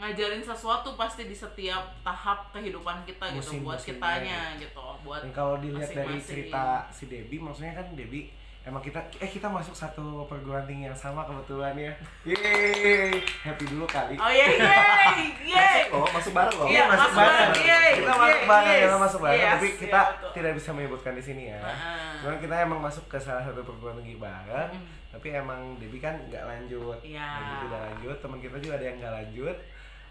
ngajarin 0.00 0.40
sesuatu 0.40 0.96
pasti 0.96 1.28
di 1.28 1.36
setiap 1.36 1.92
tahap 2.00 2.48
kehidupan 2.56 3.04
kita 3.04 3.36
gitu 3.36 3.60
buat 3.60 3.76
kitanya 3.76 4.56
gitu 4.56 4.80
buat 5.04 5.20
Dan 5.20 5.32
kalau 5.36 5.60
dilihat 5.60 5.92
dari 5.92 6.16
masing-masing. 6.16 6.48
cerita 6.48 6.64
si 6.88 7.04
Debbie, 7.06 7.36
maksudnya 7.36 7.76
kan 7.76 7.86
Debbie 7.92 8.32
emang 8.60 8.84
kita 8.84 9.00
eh 9.16 9.26
kita 9.26 9.48
masuk 9.48 9.72
satu 9.72 10.28
perguruan 10.28 10.68
tinggi 10.68 10.84
yang 10.84 10.94
sama 10.94 11.24
kebetulan 11.24 11.72
ya. 11.74 11.92
Yeay, 12.28 13.16
happy 13.40 13.64
dulu 13.66 13.88
kali. 13.88 14.20
oh 14.20 14.28
iya 14.28 14.46
iya 14.52 14.76
iya 15.40 15.64
oh 15.96 16.04
masuk 16.12 16.36
bareng 16.36 16.54
loh 16.60 16.66
Iya, 16.68 16.82
masuk 16.86 17.08
masuk 17.08 17.16
bareng. 17.16 17.50
Yeay, 17.56 17.90
Kita 17.96 18.12
yeay, 18.12 18.20
masuk 18.20 18.42
bareng, 18.44 18.68
yes, 18.70 18.84
kita 18.84 18.98
masuk 19.00 19.20
bareng. 19.24 19.40
yes, 19.40 19.52
Tapi 19.56 19.66
iya, 19.66 19.78
kita 19.80 20.00
betul. 20.04 20.30
tidak 20.36 20.52
bisa 20.60 20.70
menyebutkan 20.76 21.12
di 21.16 21.22
sini 21.24 21.42
ya. 21.48 21.58
Heeh. 21.58 22.10
Cuman 22.20 22.36
kita 22.38 22.54
emang 22.60 22.80
masuk 22.80 23.04
ke 23.08 23.16
salah 23.16 23.42
satu 23.42 23.60
perguruan 23.64 23.96
tinggi 23.98 24.20
bareng. 24.20 24.70
Mm. 24.70 24.84
Tapi 25.10 25.26
emang 25.32 25.60
Debbie 25.80 25.98
kan 25.98 26.14
nggak 26.28 26.44
lanjut. 26.44 26.98
Iya. 27.00 27.26
Debbie 27.40 27.58
tidak 27.64 27.80
lanjut. 27.82 28.16
Teman 28.20 28.38
kita 28.38 28.56
juga 28.60 28.74
ada 28.76 28.84
yang 28.86 28.96
nggak 29.00 29.14
lanjut. 29.24 29.56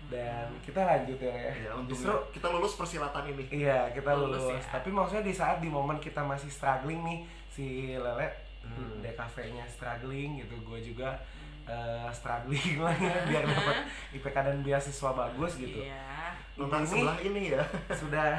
Dan 0.08 0.48
kita 0.64 0.80
lanjut 0.80 1.20
ya. 1.20 1.28
ya. 1.28 1.52
ya 1.60 1.72
Justru 1.86 2.14
kita 2.32 2.48
lulus 2.50 2.74
persilatan 2.74 3.20
ini 3.30 3.44
Iya 3.52 3.92
kita 3.92 4.16
Lulus 4.16 4.48
lulus, 4.48 4.64
ya. 4.64 4.80
tapi 4.80 4.96
maksudnya 4.96 5.28
di 5.28 5.36
saat 5.36 5.60
di 5.60 5.68
momen 5.68 6.00
kita 6.00 6.24
masih 6.24 6.48
struggling 6.48 7.04
nih 7.04 7.20
si 7.60 7.68
Lele 7.92 8.30
Hmm. 8.60 9.00
DKV-nya 9.02 9.64
struggling 9.66 10.36
gitu, 10.38 10.52
gue 10.62 10.80
juga 10.86 11.16
eh, 11.64 12.08
struggling 12.12 12.78
lah 12.78 12.92
ya 12.94 13.16
biar 13.26 13.44
dapat 13.46 13.78
IPK 14.16 14.36
dan 14.38 14.58
beasiswa 14.60 15.10
bagus 15.12 15.56
gitu. 15.58 15.80
iya 15.80 16.36
tentang 16.54 16.82
Ini 16.82 16.90
sebelah 16.90 17.18
ini 17.20 17.42
ya 17.50 17.64
sudah 17.90 18.36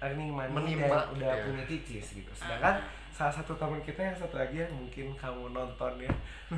earning 0.00 0.30
money 0.30 0.50
Menimba, 0.74 1.06
dan 1.06 1.14
udah 1.14 1.32
ya. 1.32 1.42
punya 1.44 1.64
ticis 1.64 2.06
gitu. 2.14 2.32
Sedangkan 2.32 2.76
Ah. 2.76 2.86
salah 3.10 3.30
satu 3.32 3.54
teman 3.54 3.78
kita 3.80 4.00
yang 4.02 4.16
satu 4.16 4.34
lagi 4.34 4.58
yang 4.58 4.72
mungkin 4.74 5.14
kamu 5.14 5.44
nonton 5.48 5.92
ya, 5.98 6.12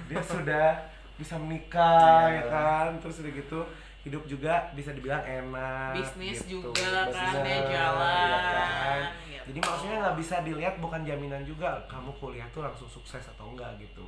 dia 0.06 0.20
sudah 0.32 0.68
bisa 1.14 1.36
menikah 1.36 2.26
Iya. 2.26 2.32
ya 2.32 2.44
kan, 2.48 2.88
terus 2.96 3.20
udah 3.20 3.32
gitu 3.34 3.60
hidup 4.02 4.22
juga 4.24 4.70
bisa 4.72 4.90
dibilang 4.90 5.20
enak 5.20 5.90
bisnis 5.92 6.42
gitu. 6.44 6.70
juga 6.70 7.04
kan 7.04 7.34
dia 7.34 7.42
Bener, 7.42 7.62
jalan 7.68 8.28
ya 8.30 8.40
kan? 8.40 9.00
Gitu. 9.46 9.54
Jadi 9.54 9.60
maksudnya 9.62 9.96
nggak 10.02 10.16
bisa 10.18 10.36
dilihat 10.42 10.74
bukan 10.76 11.00
jaminan 11.00 11.42
juga 11.42 11.78
kamu 11.86 12.10
kuliah 12.18 12.46
tuh 12.50 12.66
langsung 12.66 12.90
sukses 12.90 13.22
atau 13.22 13.54
enggak 13.54 13.78
gitu. 13.78 14.02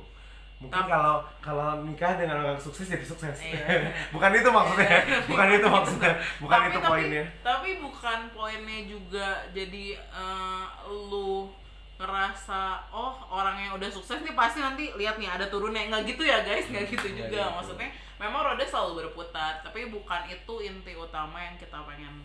mungkin 0.59 0.91
kalau 0.91 1.23
kalau 1.39 1.87
nikah 1.87 2.19
dengan 2.19 2.43
orang 2.43 2.59
sukses 2.59 2.83
jadi 2.83 2.99
sukses 2.99 3.31
Iya. 3.39 3.79
bukan 4.13 4.27
itu 4.35 4.49
maksudnya 4.51 4.91
bukan 5.31 5.47
itu 5.55 5.67
maksudnya 5.71 6.13
bukan 6.35 6.59
tapi, 6.59 6.67
itu 6.67 6.79
poinnya 6.83 7.23
Tapi 7.39 7.69
bukan 7.79 8.19
poinnya 8.35 8.79
juga 8.83 9.27
jadi 9.55 9.85
eh, 9.95 10.65
lu 10.91 11.47
ngerasa 11.95 12.91
oh 12.91 13.15
orang 13.31 13.55
yang 13.55 13.71
udah 13.79 13.87
sukses 13.87 14.19
nih 14.19 14.35
pasti 14.35 14.59
nanti 14.59 14.91
lihat 14.99 15.15
nih 15.15 15.31
ada 15.31 15.47
turunnya 15.47 15.87
nggak 15.87 16.03
gitu 16.11 16.27
ya 16.27 16.43
guys 16.43 16.67
nggak 16.67 16.91
gitu 16.91 17.07
Nggak 17.07 17.31
juga 17.31 17.39
gitu. 17.39 17.55
maksudnya 17.55 17.89
memang 18.19 18.41
roda 18.43 18.65
selalu 18.67 18.91
berputar 19.07 19.63
tapi 19.63 19.87
bukan 19.87 20.27
itu 20.27 20.53
inti 20.59 20.91
utama 20.91 21.39
yang 21.39 21.55
kita 21.55 21.79
pengen 21.87 22.19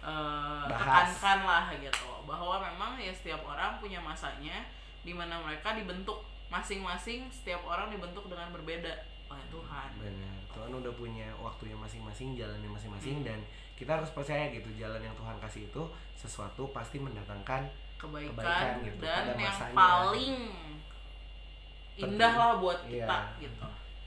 eh, 0.00 0.64
Bahas. 0.64 1.12
tekankan 1.12 1.38
lah 1.42 1.64
gitu 1.74 2.08
bahwa 2.22 2.56
memang 2.58 2.96
ya 2.96 3.10
setiap 3.10 3.42
orang 3.42 3.76
punya 3.76 3.98
masanya 3.98 4.64
di 5.00 5.10
mana 5.10 5.36
mereka 5.36 5.72
dibentuk 5.72 6.20
masing-masing 6.48 7.28
setiap 7.28 7.60
orang 7.62 7.88
dibentuk 7.88 8.26
dengan 8.26 8.48
berbeda 8.50 8.90
oleh 9.26 9.46
Tuhan 9.48 9.88
benar 9.96 10.36
Tuhan 10.50 10.70
udah 10.74 10.92
punya 10.92 11.28
waktunya 11.36 11.74
masing-masing 11.74 12.34
jalannya 12.34 12.64
Hmm. 12.64 12.74
masing-masing 12.74 13.22
dan 13.22 13.38
kita 13.74 13.94
harus 13.94 14.10
percaya 14.10 14.50
gitu 14.50 14.68
jalan 14.74 14.98
yang 14.98 15.14
Tuhan 15.14 15.38
kasih 15.38 15.64
itu 15.64 15.82
sesuatu 16.14 16.68
pasti 16.68 16.98
mendatangkan 16.98 17.64
kebaikan, 17.96 18.32
Kebaikan 18.34 18.74
gitu, 18.82 19.00
dan 19.00 19.14
pada 19.22 19.32
yang 19.32 19.48
masanya. 19.48 19.76
paling 19.76 20.36
indah 21.96 22.32
lah 22.32 22.52
buat 22.56 22.78
Iya. 22.82 23.04
kita 23.04 23.18
gitu 23.38 23.66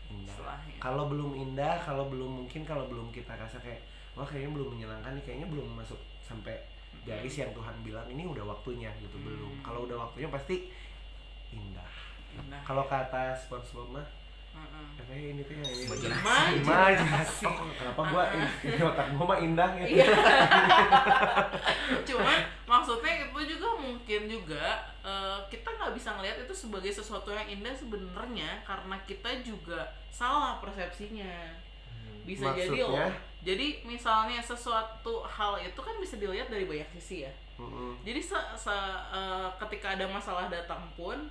indah 0.10 0.34
setelahnya 0.34 0.76
kalau 0.80 1.04
belum 1.08 1.32
indah 1.36 1.74
kalau 1.80 2.06
belum 2.08 2.32
mungkin 2.40 2.62
kalau 2.64 2.86
belum 2.86 3.08
kita 3.10 3.34
rasa 3.34 3.58
kayak 3.58 3.82
wah 4.14 4.24
kayaknya 4.24 4.52
belum 4.52 4.70
menyenangkan 4.72 5.12
nih 5.14 5.24
kayaknya 5.24 5.48
belum 5.48 5.68
masuk 5.74 5.98
sampai 6.20 6.56
garis 7.04 7.36
yang 7.36 7.52
Tuhan 7.52 7.76
bilang 7.82 8.06
ini 8.08 8.24
udah 8.24 8.46
waktunya 8.46 8.88
gitu 8.98 9.16
Hmm. 9.16 9.26
belum 9.26 9.54
kalau 9.60 9.84
udah 9.84 9.98
waktunya 10.00 10.30
pasti 10.30 10.70
indah 11.50 11.90
indah 12.34 12.62
kalau 12.62 12.84
kata 12.84 13.34
SpongeBob 13.36 13.90
mah 13.92 14.08
Heeh. 14.54 14.86
katanya 14.96 15.26
ini 15.28 15.42
tuh 15.42 15.54
yang 15.56 15.66
ini 15.68 15.84
Imajinasi. 15.84 16.52
imajinasi 16.60 17.46
kenapa 17.74 18.02
gua 18.06 18.24
ini, 18.36 18.46
ini 18.68 18.82
otak 18.84 19.08
gua 19.12 19.26
mah 19.28 19.40
indah 19.40 19.70
ya 19.76 19.86
Iya. 19.90 20.06
Cuman 22.04 22.40
maksudnya 22.64 23.12
itu 23.24 23.40
juga 23.50 23.68
mungkin 23.76 24.22
juga 24.26 24.66
eh, 25.02 25.40
kita 25.50 25.70
nggak 25.70 25.94
bisa 25.94 26.10
ngelihat 26.14 26.38
itu 26.40 26.54
sebagai 26.54 26.92
sesuatu 26.92 27.30
yang 27.30 27.50
indah 27.50 27.74
sebenarnya 27.74 28.62
karena 28.64 28.96
kita 29.04 29.42
juga 29.42 29.82
salah 30.10 30.62
persepsinya. 30.62 31.58
Bisa 32.24 32.54
jadi 32.54 32.70
Maksudnya? 32.72 33.10
loh. 33.10 33.33
Jadi 33.44 33.84
misalnya 33.84 34.40
sesuatu 34.40 35.20
hal 35.22 35.60
itu 35.60 35.76
kan 35.78 35.96
bisa 36.00 36.16
dilihat 36.16 36.48
dari 36.48 36.64
banyak 36.64 36.88
sisi 36.96 37.28
ya. 37.28 37.34
Mm-mm. 37.60 38.00
Jadi 38.02 38.18
se- 38.20 38.52
se- 38.56 39.00
eh, 39.12 39.50
ketika 39.60 39.94
ada 39.94 40.08
masalah 40.08 40.48
datang 40.48 40.80
pun 40.96 41.28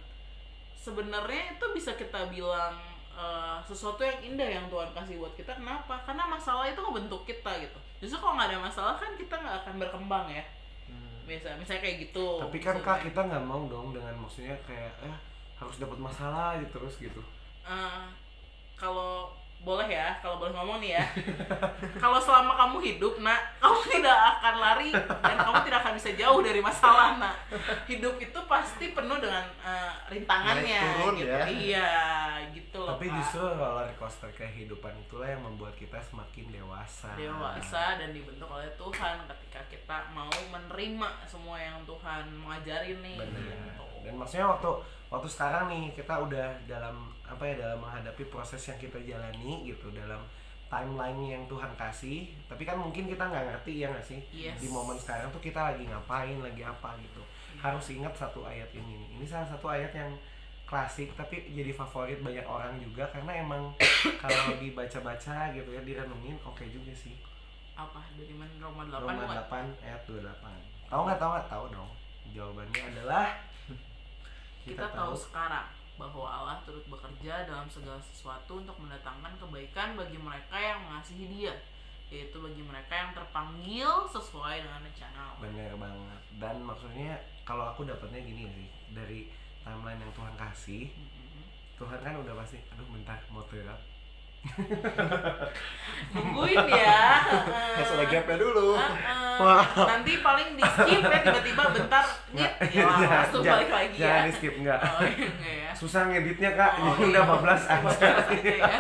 sebenarnya 0.77 1.57
itu 1.57 1.67
bisa 1.73 1.95
kita 1.95 2.29
bilang 2.29 2.77
eh, 3.13 3.57
sesuatu 3.63 4.01
yang 4.01 4.19
indah 4.25 4.49
yang 4.49 4.67
Tuhan 4.69 4.89
kasih 4.93 5.17
buat 5.17 5.33
kita. 5.35 5.53
Kenapa? 5.53 6.01
Karena 6.03 6.25
masalah 6.25 6.65
itu 6.65 6.81
ngebentuk 6.81 7.25
kita 7.25 7.53
gitu. 7.61 7.79
Justru 8.01 8.17
kalau 8.19 8.37
nggak 8.37 8.49
ada 8.51 8.61
masalah 8.61 8.95
kan 8.97 9.13
kita 9.15 9.35
nggak 9.35 9.57
akan 9.65 9.75
berkembang 9.79 10.29
ya. 10.29 10.45
Biasa, 11.23 11.55
misalnya 11.55 11.87
kayak 11.87 11.97
gitu. 12.11 12.27
tapi 12.43 12.59
kan 12.59 12.75
kak 12.77 13.07
kita 13.07 13.21
nggak 13.23 13.45
mau 13.47 13.63
dong 13.71 13.95
dengan 13.95 14.11
maksudnya 14.19 14.59
kayak 14.67 14.91
eh 15.07 15.17
harus 15.55 15.79
dapat 15.79 15.95
masalah 15.95 16.59
gitu 16.59 16.75
terus 16.75 16.99
gitu 16.99 17.23
Eh, 17.63 18.05
kalau 18.75 19.31
boleh 19.63 19.87
ya, 19.87 20.19
kalau 20.19 20.43
boleh 20.43 20.51
ngomong 20.59 20.83
nih 20.83 20.99
ya. 20.99 21.05
kalau 22.03 22.19
selama 22.19 22.59
kamu 22.59 22.77
hidup, 22.83 23.23
nak, 23.23 23.39
kamu 23.63 23.79
tidak 23.95 24.19
akan 24.39 24.55
lari 24.59 24.91
dan 24.91 25.37
kamu 25.39 25.59
tidak 25.71 25.79
akan 25.87 25.95
bisa 25.95 26.11
jauh 26.19 26.41
dari 26.43 26.59
masalah, 26.59 27.15
nak. 27.23 27.37
Hidup 27.87 28.19
itu 28.19 28.39
pasti 28.51 28.91
penuh 28.91 29.23
dengan 29.23 29.47
eh, 29.63 29.93
rintangannya, 30.11 30.81
Naik 30.83 30.95
turun 30.99 31.15
gitu. 31.15 31.31
ya. 31.31 31.45
Iya, 31.47 31.89
gitu 32.51 32.79
loh. 32.83 32.99
tapi 32.99 33.07
Kak. 33.07 33.15
justru 33.23 33.45
roller 33.47 33.91
coaster 33.95 34.31
kehidupan 34.35 34.93
itulah 34.99 35.29
yang 35.31 35.43
membuat 35.47 35.79
kita 35.79 36.03
semakin 36.03 36.51
dewasa 36.51 37.15
dewasa 37.15 38.01
dan 38.03 38.11
dibentuk 38.11 38.51
oleh 38.51 38.69
Tuhan 38.75 39.25
ketika 39.31 39.61
kita 39.71 39.97
mau 40.11 40.29
menerima 40.51 41.09
semua 41.25 41.57
yang 41.61 41.79
Tuhan 41.87 42.27
mengajarin 42.35 42.99
nih. 42.99 43.17
Benar. 43.23 43.47
gitu. 43.47 43.87
Dan 44.03 44.15
maksudnya 44.19 44.51
waktu 44.51 44.71
waktu 45.13 45.29
sekarang 45.29 45.69
nih 45.69 45.93
kita 45.93 46.17
udah 46.17 46.57
dalam 46.65 47.13
apa 47.29 47.45
ya 47.45 47.61
dalam 47.61 47.85
menghadapi 47.85 48.33
proses 48.33 48.65
yang 48.65 48.81
kita 48.81 48.97
jalani 49.05 49.69
gitu 49.69 49.93
dalam 49.93 50.25
timeline 50.73 51.21
yang 51.37 51.45
Tuhan 51.45 51.69
kasih. 51.77 52.33
Tapi 52.49 52.65
kan 52.65 52.81
mungkin 52.81 53.05
kita 53.05 53.21
nggak 53.29 53.45
ngerti 53.45 53.85
ya 53.85 53.93
nggak 53.93 54.07
sih 54.09 54.21
Yes. 54.33 54.57
di 54.57 54.73
momen 54.73 54.97
sekarang 54.97 55.29
tuh 55.29 55.45
kita 55.45 55.61
lagi 55.77 55.85
ngapain, 55.85 56.41
lagi 56.41 56.65
apa 56.65 56.97
gitu. 57.05 57.21
Harus 57.61 57.93
ingat 57.93 58.17
satu 58.17 58.49
ayat 58.49 58.73
ini. 58.73 59.13
Ini 59.21 59.25
salah 59.29 59.45
satu 59.45 59.69
ayat 59.69 59.93
yang 59.93 60.09
klasik 60.65 61.13
tapi 61.13 61.53
jadi 61.53 61.69
favorit 61.77 62.25
banyak 62.25 62.49
orang 62.49 62.81
juga 62.81 63.05
karena 63.13 63.45
emang 63.45 63.77
kalau 64.25 64.57
dibaca-baca 64.57 65.53
gitu 65.53 65.69
ya 65.69 65.85
direnungin 65.85 66.41
oke 66.41 66.65
juga 66.73 66.97
sih. 66.97 67.13
Apa 67.77 68.01
dari 68.17 68.33
mana 68.33 68.49
Roma 68.57 68.89
8 68.89 69.05
Roma 69.05 69.13
bukan? 69.29 69.69
8 69.77 69.85
ayat 69.85 70.01
28. 70.09 70.89
Tahu 70.89 71.01
nggak 71.05 71.21
tahu 71.21 71.31
nggak 71.37 71.49
tahu 71.53 71.65
dong. 71.69 71.91
Jawabannya 72.33 72.81
adalah 72.97 73.52
Kita 74.63 74.87
tahu 74.91 75.15
sekarang 75.15 75.67
bahwa 75.99 76.25
Allah 76.25 76.57
turut 76.65 76.83
bekerja 76.89 77.45
dalam 77.45 77.69
segala 77.69 78.01
sesuatu 78.01 78.63
untuk 78.63 78.75
mendatangkan 78.81 79.37
kebaikan 79.39 79.95
bagi 79.95 80.17
mereka 80.17 80.57
yang 80.57 80.81
mengasihi 80.89 81.29
Dia, 81.29 81.55
yaitu 82.09 82.41
bagi 82.41 82.63
mereka 82.65 82.93
yang 82.97 83.11
terpanggil 83.13 84.09
sesuai 84.09 84.65
dengan 84.65 84.81
rencana 84.83 85.19
Allah. 85.33 85.41
bener 85.43 85.73
banget 85.77 86.21
dan 86.39 86.57
maksudnya 86.61 87.13
kalau 87.43 87.71
aku 87.71 87.85
dapatnya 87.85 88.21
gini 88.23 88.45
sih 88.49 88.69
dari 88.91 89.21
timeline 89.63 90.01
yang 90.01 90.13
Tuhan 90.13 90.35
kasih 90.35 90.91
Mm-mm. 90.91 91.45
Tuhan 91.79 91.99
kan 92.03 92.15
udah 92.19 92.35
pasti 92.39 92.59
aduh 92.71 92.87
bentar 92.89 93.19
mau 93.31 93.43
terap 93.47 93.79
Nungguin 96.13 96.59
ya. 96.69 96.99
Harus 97.79 97.91
ada 97.95 98.05
gapnya 98.05 98.37
dulu. 98.37 98.75
Heeh. 98.75 99.37
Wah. 99.39 99.65
Nanti 99.89 100.13
paling 100.21 100.49
di 100.55 100.63
skip 100.63 101.01
ya 101.01 101.19
tiba-tiba 101.21 101.63
bentar 101.73 102.05
nyet 102.33 102.53
ya 102.69 102.85
langsung 103.23 103.43
balik 103.43 103.71
lagi 103.71 103.97
ya. 103.97 104.03
jangan 104.03 104.23
di 104.23 104.33
skip 104.35 104.55
enggak 104.61 104.79
Oh, 104.83 105.01
enggak 105.01 105.55
ya. 105.57 105.71
susah 105.73 106.03
ngeditnya 106.07 106.51
kak 106.53 106.73
Oh, 106.77 106.93
ini 107.01 107.11
iya. 107.11 107.21
udah 107.23 107.23
14 107.41 107.65
aja 107.65 107.81
14 107.81 108.29
aja 108.29 108.53
ya. 108.53 108.75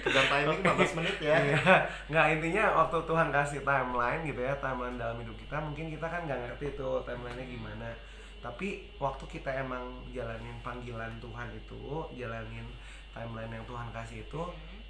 Kejar 0.00 0.24
timing 0.30 0.60
15 0.62 0.96
menit 1.00 1.16
ya. 1.18 1.34
Iya. 1.34 1.58
nggak 2.06 2.26
intinya 2.32 2.64
waktu 2.76 2.98
Tuhan 3.02 3.28
kasih 3.30 3.60
timeline 3.62 4.22
gitu 4.22 4.40
ya 4.40 4.54
timeline 4.56 4.96
dalam 4.96 5.16
hidup 5.18 5.36
kita 5.36 5.56
mungkin 5.58 5.86
kita 5.90 6.06
kan 6.06 6.20
nggak 6.22 6.38
ngerti 6.44 6.66
tuh 6.74 7.02
timelinenya 7.02 7.46
gimana 7.48 7.88
tapi 8.38 8.68
waktu 9.00 9.24
kita 9.26 9.50
emang 9.50 9.80
jalanin 10.06 10.54
panggilan 10.60 11.16
Tuhan 11.16 11.48
itu 11.50 11.82
jalanin 12.14 12.66
timeline 13.14 13.54
yang 13.54 13.64
Tuhan 13.64 13.88
kasih 13.94 14.26
itu 14.26 14.42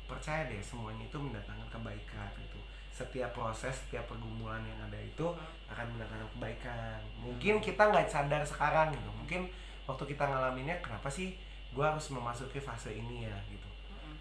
percaya 0.08 0.48
deh 0.48 0.60
semuanya 0.64 1.04
itu 1.04 1.18
mendatangkan 1.20 1.68
kebaikan 1.68 2.28
gitu. 2.40 2.58
Setiap 2.94 3.36
proses 3.36 3.74
setiap 3.74 4.08
pergumulan 4.08 4.64
yang 4.64 4.80
ada 4.88 4.96
itu 4.96 5.26
akan 5.68 5.86
mendatangkan 5.92 6.28
kebaikan. 6.38 6.98
Mungkin 7.20 7.60
kita 7.60 7.92
nggak 7.92 8.08
sadar 8.08 8.40
sekarang 8.40 8.90
gitu. 8.96 9.10
Mungkin 9.12 9.52
waktu 9.84 10.04
kita 10.16 10.24
ngalaminnya 10.24 10.80
kenapa 10.80 11.12
sih 11.12 11.36
gua 11.76 11.92
harus 11.92 12.08
memasuki 12.08 12.62
fase 12.62 12.96
ini 12.96 13.28
ya 13.28 13.36
gitu. 13.52 13.68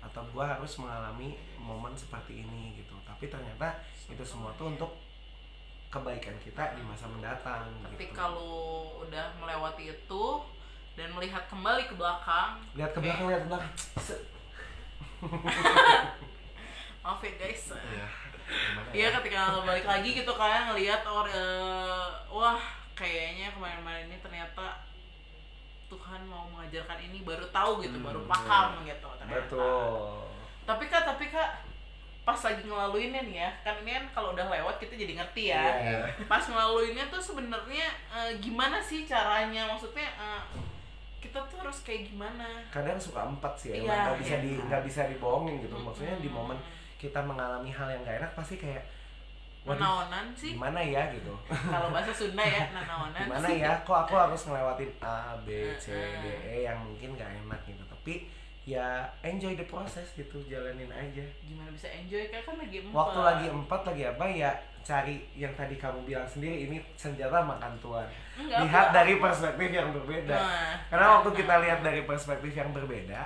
Atau 0.03 0.25
gua 0.35 0.57
harus 0.57 0.75
mengalami 0.81 1.39
momen 1.55 1.95
seperti 1.95 2.43
ini 2.43 2.75
gitu. 2.75 2.97
Tapi 3.07 3.31
ternyata 3.31 3.79
itu 4.11 4.23
semua 4.25 4.51
tuh 4.59 4.73
untuk 4.75 4.91
kebaikan 5.93 6.33
kita 6.41 6.73
di 6.73 6.81
masa 6.81 7.05
mendatang 7.05 7.69
Ketika 7.93 8.25
gitu. 8.25 8.33
lu 8.33 8.53
udah 9.05 9.29
melewati 9.37 9.93
itu 9.93 10.23
dan 10.93 11.09
melihat 11.11 11.43
kembali 11.47 11.83
ke 11.85 11.95
belakang, 11.95 12.61
lihat 12.73 12.91
ke 12.91 12.99
belakang 12.99 13.25
lihat 13.27 13.41
ke 13.41 13.47
belakang 13.49 13.71
maaf 17.03 17.19
ya 17.19 17.33
guys. 17.35 17.63
Iya. 17.73 18.07
Iya 18.93 19.07
ya? 19.09 19.15
ketika 19.19 19.41
balik 19.63 19.83
lagi 19.83 20.09
gitu 20.13 20.33
kan 20.33 20.69
ngelihat 20.69 21.01
oh 21.03 21.25
eh, 21.25 22.07
wah 22.29 22.59
kayaknya 22.93 23.51
kemarin-kemarin 23.51 24.07
ini 24.07 24.17
ternyata 24.19 24.83
Tuhan 25.87 26.25
mau 26.25 26.47
mengajarkan 26.49 26.99
ini 27.01 27.21
baru 27.21 27.45
tahu 27.49 27.81
gitu 27.81 27.97
Hmm, 27.97 28.07
baru 28.07 28.21
paham 28.25 28.83
gitu 28.83 29.07
ternyata. 29.17 29.35
betul 29.39 30.27
Tapi 30.63 30.83
kak 30.87 31.03
tapi 31.05 31.25
kak 31.27 31.51
pas 32.23 32.39
lagi 32.39 32.63
ngelaluinnya 32.63 33.19
nih 33.19 33.35
ya 33.37 33.51
kan 33.63 33.75
ini 33.83 33.91
kan 33.91 34.05
kalau 34.15 34.31
udah 34.31 34.47
lewat 34.47 34.79
kita 34.79 34.95
jadi 34.95 35.13
ngerti 35.19 35.43
ya. 35.51 35.63
Iya. 35.75 35.99
Pas 36.23 36.43
ngelaluinnya 36.43 37.11
tuh 37.11 37.19
sebenarnya 37.19 37.87
eh, 38.11 38.31
gimana 38.39 38.79
sih 38.79 39.03
caranya 39.03 39.67
maksudnya 39.67 40.07
eh, 40.13 40.41
kita 41.23 41.39
tuh 41.47 41.57
harus 41.57 41.79
kayak 41.81 42.11
gimana? 42.11 42.43
kadang 42.67 42.99
suka 42.99 43.23
empat 43.23 43.53
sih 43.55 43.69
emang 43.71 43.87
Iya, 43.87 44.03
nggak 44.03 44.17
bisa 44.19 44.35
iya. 44.35 44.43
di 44.43 44.51
nggak 44.59 44.83
bisa 44.83 45.01
dibohongin 45.07 45.55
gitu 45.63 45.75
maksudnya 45.79 46.15
di 46.19 46.27
momen 46.27 46.59
kita 46.99 47.19
mengalami 47.19 47.67
hal 47.67 47.87
yang 47.87 48.03
gak 48.03 48.19
enak 48.19 48.31
pasti 48.33 48.55
kayak 48.55 48.83
Nanaonan 49.63 50.35
sih 50.35 50.59
gimana 50.59 50.83
ya 50.83 51.07
gitu 51.15 51.31
kalau 51.47 51.87
bahasa 51.87 52.11
Sunda 52.19 52.43
ya 52.43 52.67
nanaonan 52.75 53.23
gimana 53.23 53.47
sih. 53.47 53.63
ya 53.63 53.71
kok 53.81 53.95
aku 54.03 54.13
harus 54.13 54.41
ngelewatin 54.43 54.91
A 54.99 55.39
B 55.39 55.47
C. 55.79 55.95
D 55.95 56.25
E 56.43 56.55
yang 56.67 56.83
mungkin 56.83 57.15
gak 57.15 57.31
enak 57.31 57.59
gitu 57.63 57.79
tapi 57.87 58.27
ya 58.63 59.03
enjoy 59.19 59.53
the 59.53 59.67
process 59.67 60.15
gitu 60.15 60.39
jalanin 60.47 60.87
aja. 60.87 61.23
Gimana 61.43 61.67
bisa 61.69 61.91
enjoy? 61.91 62.31
Kayak 62.31 62.47
kan 62.47 62.55
lagi 62.55 62.77
empat. 62.79 62.95
Waktu 62.95 63.19
lagi 63.19 63.45
empat 63.51 63.81
lagi 63.83 64.03
apa 64.07 64.25
ya 64.25 64.51
cari 64.83 65.15
yang 65.33 65.51
tadi 65.55 65.79
kamu 65.79 66.03
bilang 66.03 66.27
sendiri 66.27 66.67
ini 66.67 66.77
senjata 66.99 67.39
makan 67.39 67.71
tuan 67.79 68.03
Enggak, 68.35 68.67
lihat 68.67 68.85
aku- 68.91 68.95
dari 68.99 69.13
perspektif 69.15 69.69
yang 69.71 69.89
berbeda. 69.95 70.35
Nah, 70.35 70.75
karena 70.91 71.07
waktu 71.19 71.29
kita 71.39 71.53
lihat 71.63 71.79
dari 71.79 72.01
perspektif 72.03 72.51
yang 72.51 72.71
berbeda 72.75 73.21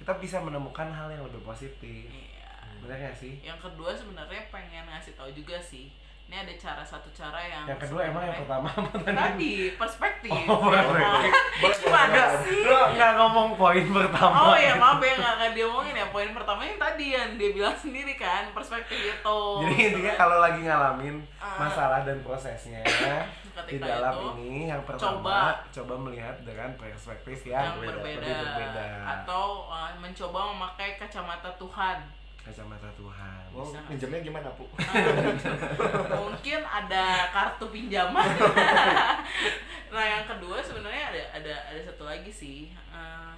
kita 0.00 0.12
bisa 0.16 0.40
menemukan 0.40 0.88
hal 0.88 1.08
yang 1.12 1.24
lebih 1.24 1.44
positif. 1.44 2.08
Iya. 2.08 2.48
Benar 2.80 2.96
gak 3.00 3.16
sih? 3.16 3.40
Yang 3.40 3.68
kedua 3.68 3.92
sebenarnya 3.92 4.48
pengen 4.48 4.84
ngasih 4.84 5.12
tahu 5.16 5.28
juga 5.32 5.56
sih 5.60 5.92
ini 6.34 6.42
ada 6.42 6.54
cara 6.58 6.82
satu 6.82 7.06
cara 7.14 7.38
yang 7.38 7.62
yang 7.62 7.78
kedua 7.78 8.10
emang 8.10 8.26
yang 8.26 8.42
pertama 8.42 8.66
apa 8.66 8.90
tadi? 8.98 9.14
Tadi 9.14 9.54
perspektif. 9.78 10.34
Oh, 10.34 10.66
perspektif. 10.66 11.30
Boleh, 11.62 11.86
boleh, 11.86 12.26
sih. 12.42 12.60
lo 12.66 12.80
nggak 12.90 13.12
ngomong 13.14 13.48
poin 13.54 13.86
pertama 13.86 14.34
Oh 14.50 14.56
ya 14.58 14.74
maaf 14.74 14.98
ya 14.98 15.14
nggak 15.14 15.34
nggak 15.38 15.52
diomongin 15.54 15.94
ya. 15.94 16.06
Poin 16.10 16.34
pertama 16.34 16.66
yang 16.66 16.74
tadi 16.74 17.14
yang 17.14 17.38
dia 17.38 17.54
bilang 17.54 17.78
sendiri 17.78 18.18
kan 18.18 18.50
perspektif 18.50 18.98
itu. 18.98 19.40
jadi 19.62 19.76
intinya 19.78 20.12
kalau 20.18 20.42
lagi 20.42 20.66
ngalamin 20.66 21.22
Ah. 21.38 21.60
masalah 21.60 22.02
dan 22.02 22.18
prosesnya 22.24 22.82
di 23.68 23.78
dalam 23.78 24.10
itu, 24.16 24.50
ini 24.50 24.66
yang 24.66 24.82
pertama 24.82 25.22
coba- 25.22 25.60
coba, 25.70 25.94
melihat 26.08 26.34
dengan 26.42 26.74
perspektif 26.74 27.46
yang, 27.46 27.78
yang 27.78 27.86
berbeda, 27.86 28.26
berbeda. 28.26 28.86
Atau 29.06 29.70
uh, 29.70 29.92
mencoba 30.02 30.50
memakai 30.50 30.98
kacamata 30.98 31.54
Tuhan. 31.54 32.23
Kacamata 32.44 32.92
Tuhan 32.92 33.40
Mau 33.48 33.64
Bisa. 33.64 33.80
pinjamnya 33.88 34.20
gimana, 34.20 34.48
Bu? 34.52 34.68
Mungkin 36.14 36.60
ada 36.60 37.04
kartu 37.30 37.66
pinjaman. 37.68 38.28
nah 39.94 40.04
yang 40.04 40.24
kedua 40.24 40.58
sebenarnya 40.58 41.14
ada 41.14 41.22
ada 41.34 41.54
ada 41.70 41.80
satu 41.82 42.04
lagi 42.04 42.28
sih. 42.28 42.58
Uh, 42.90 43.32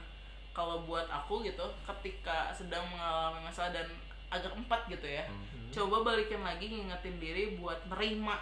kalau 0.50 0.82
buat 0.82 1.04
aku 1.06 1.44
gitu, 1.44 1.62
ketika 1.84 2.48
sedang 2.50 2.82
mengalami 2.88 3.44
masalah 3.44 3.70
dan 3.70 3.86
agak 4.26 4.50
empat 4.52 4.88
gitu 4.88 5.06
ya, 5.06 5.22
Hmm. 5.28 5.68
coba 5.70 6.02
balikin 6.04 6.40
lagi 6.40 6.66
ngingetin 6.66 7.16
diri 7.18 7.44
buat 7.54 7.76
nerima 7.86 8.40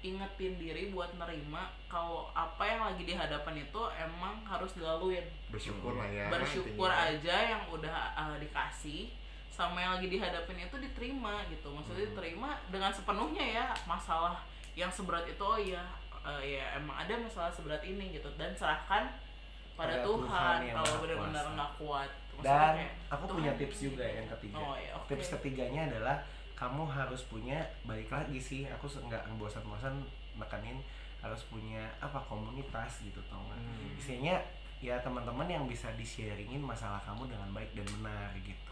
ingetin 0.00 0.58
diri 0.58 0.90
buat 0.90 1.14
nerima 1.14 1.70
kalau 1.86 2.26
apa 2.32 2.58
yang 2.60 2.82
lagi 2.82 3.02
di 3.04 3.14
hadapan 3.14 3.54
itu 3.60 3.82
emang 3.94 4.42
harus 4.42 4.74
dilaluin 4.74 5.22
Bersyukur 5.46 5.94
lah 5.94 6.10
ya. 6.10 6.26
bersyukur 6.26 6.90
aja 6.90 7.36
yang 7.46 7.62
udah 7.70 8.10
uh, 8.12 8.34
dikasih 8.34 9.06
sama 9.52 9.76
yang 9.76 9.92
lagi 9.92 10.08
dihadapin 10.08 10.56
itu 10.58 10.76
diterima 10.80 11.44
gitu 11.46 11.68
maksudnya 11.68 12.02
Hmm. 12.02 12.10
diterima 12.10 12.50
dengan 12.66 12.88
sepenuhnya 12.88 13.44
ya 13.44 13.66
masalah 13.84 14.40
yang 14.72 14.88
seberat 14.88 15.28
itu 15.28 15.38
oh 15.38 15.60
iya 15.60 15.84
uh, 16.18 16.40
ya 16.40 16.72
emang 16.74 16.96
ada 16.98 17.12
masalah 17.14 17.52
seberat 17.52 17.84
ini 17.84 18.10
gitu 18.10 18.32
dan 18.34 18.50
serahkan 18.52 19.12
pada 19.72 19.92
Pada 19.92 19.96
Tuhan, 20.02 20.56
Tuhan 20.62 20.74
kalau 20.74 20.94
benar-benar 20.98 21.44
nggak 21.52 21.72
kuat 21.76 22.10
Maksudnya 22.32 22.48
dan 22.48 22.74
kayak, 22.74 22.92
aku 23.08 23.22
Tuhan 23.22 23.36
punya 23.36 23.52
tips 23.54 23.76
ini. 23.76 23.84
juga 23.86 24.04
yang 24.06 24.26
ketiga 24.30 24.56
oh 24.58 24.74
ya 24.74 24.90
oke 24.96 25.06
tips 25.06 25.28
ketiganya 25.30 25.80
adalah 25.86 26.16
kamu 26.52 26.82
harus 26.86 27.22
punya 27.24 27.58
balik 27.82 28.08
lagi 28.08 28.38
sih 28.38 28.64
aku 28.66 28.88
nggak 28.88 29.22
bosan-bosan 29.36 30.00
nekanin 30.34 30.80
harus 31.18 31.44
punya 31.46 31.84
apa 31.98 32.16
komunitas 32.22 33.02
gitu 33.02 33.20
tau 33.26 33.44
nggak 33.44 33.60
Hmm. 33.60 33.92
isinya 33.94 34.36
ya 34.78 34.96
teman-teman 34.98 35.46
yang 35.46 35.64
bisa 35.64 35.92
di-sharingin 35.92 36.58
masalah 36.58 36.98
kamu 37.02 37.28
dengan 37.28 37.52
baik 37.52 37.70
dan 37.72 37.86
benar 37.92 38.32
gitu. 38.38 38.71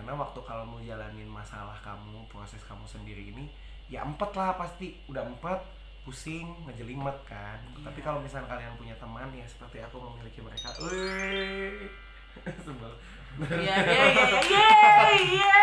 Karena 0.00 0.16
waktu 0.16 0.40
kalau 0.40 0.64
mau 0.64 0.80
jalanin 0.80 1.28
masalah 1.28 1.76
kamu 1.84 2.24
proses 2.26 2.64
kamu 2.64 2.88
sendiri 2.88 3.28
ini 3.28 3.52
ya 3.86 4.00
empat 4.00 4.32
lah 4.32 4.56
pasti 4.56 4.96
udah 5.06 5.20
empat 5.22 5.60
pusing 6.00 6.48
ngejelimet 6.64 7.12
kan 7.28 7.60
tapi 7.76 8.00
Iya. 8.00 8.06
kalau 8.08 8.18
misalnya 8.18 8.48
kalian 8.48 8.72
punya 8.74 8.96
teman 8.96 9.28
ya 9.30 9.44
seperti 9.44 9.76
aku 9.78 10.00
memiliki 10.00 10.40
mereka 10.40 10.72
Wih. 10.80 11.84
sebel 12.64 12.88
Iya, 13.30 13.76
iya, 13.86 14.34
iya, 14.42 14.66
iya. 15.14 15.54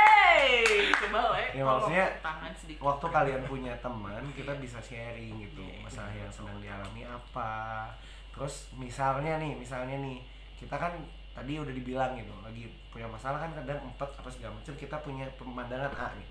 Coba 0.96 1.36
le, 1.36 1.44
Ya, 1.52 1.64
maksudnya 1.66 2.06
waktu 2.80 3.06
kalian 3.10 3.42
punya 3.44 3.74
teman 3.82 4.24
kita 4.32 4.54
bisa 4.56 4.78
sharing 4.80 5.36
gitu 5.42 5.66
Iya. 5.66 5.82
masalah 5.82 6.14
yang 6.14 6.30
sedang 6.30 6.62
dialami 6.62 7.04
apa 7.04 7.90
terus 8.30 8.70
misalnya 8.72 9.36
nih 9.36 9.58
misalnya 9.58 9.98
nih 9.98 10.22
kita 10.56 10.78
kan 10.78 10.94
tadi 11.38 11.54
udah 11.56 11.70
dibilang 11.70 12.18
gitu 12.18 12.34
lagi 12.42 12.66
punya 12.90 13.06
masalah 13.06 13.38
kan 13.38 13.54
kadang 13.54 13.78
empat 13.86 14.10
apa 14.12 14.26
segala 14.28 14.58
macam 14.58 14.74
kita 14.74 14.98
punya 15.00 15.26
pemandangan 15.38 15.94
A 15.94 16.08
nih 16.18 16.30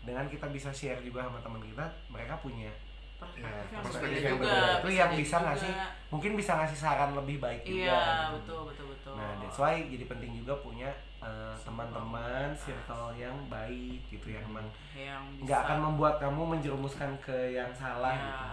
dengan 0.00 0.24
kita 0.24 0.48
bisa 0.48 0.72
share 0.72 1.02
juga 1.02 1.20
sama 1.22 1.36
teman 1.38 1.60
kita 1.60 1.84
mereka 2.08 2.40
punya 2.40 2.72
Perspektif 3.16 3.48
Ya, 3.48 3.64
yang 3.72 3.80
perspektif 3.80 4.12
berbeda 4.12 4.20
yang 4.20 4.36
juga, 4.36 4.44
berbeda. 4.44 4.76
itu 4.76 4.88
yang 4.92 5.10
bisa 5.14 5.36
juga. 5.36 5.46
ngasih 5.48 5.72
mungkin 6.06 6.32
bisa 6.36 6.52
ngasih 6.52 6.78
saran 6.78 7.10
lebih 7.12 7.36
baik 7.38 7.60
juga 7.64 7.80
Iya, 7.80 7.96
gitu. 7.96 8.32
betul, 8.36 8.60
betul, 8.68 8.86
betul. 8.92 9.14
Nah, 9.16 9.30
that's 9.40 9.56
why 9.56 9.74
jadi 9.80 10.04
penting 10.04 10.32
juga 10.36 10.54
punya 10.60 10.90
eh, 11.16 11.54
teman-teman, 11.58 12.52
circle 12.52 13.16
yang 13.16 13.32
baik 13.48 14.04
gitu 14.06 14.26
yang 14.28 14.44
emang 14.46 14.68
yang 14.92 15.22
bisa 15.32 15.48
nggak 15.48 15.60
akan 15.64 15.78
membuat 15.82 16.14
kamu 16.20 16.40
menjerumuskan 16.52 17.10
ke 17.16 17.56
yang 17.56 17.72
salah 17.72 18.12
ya, 18.12 18.20
gitu. 18.20 18.46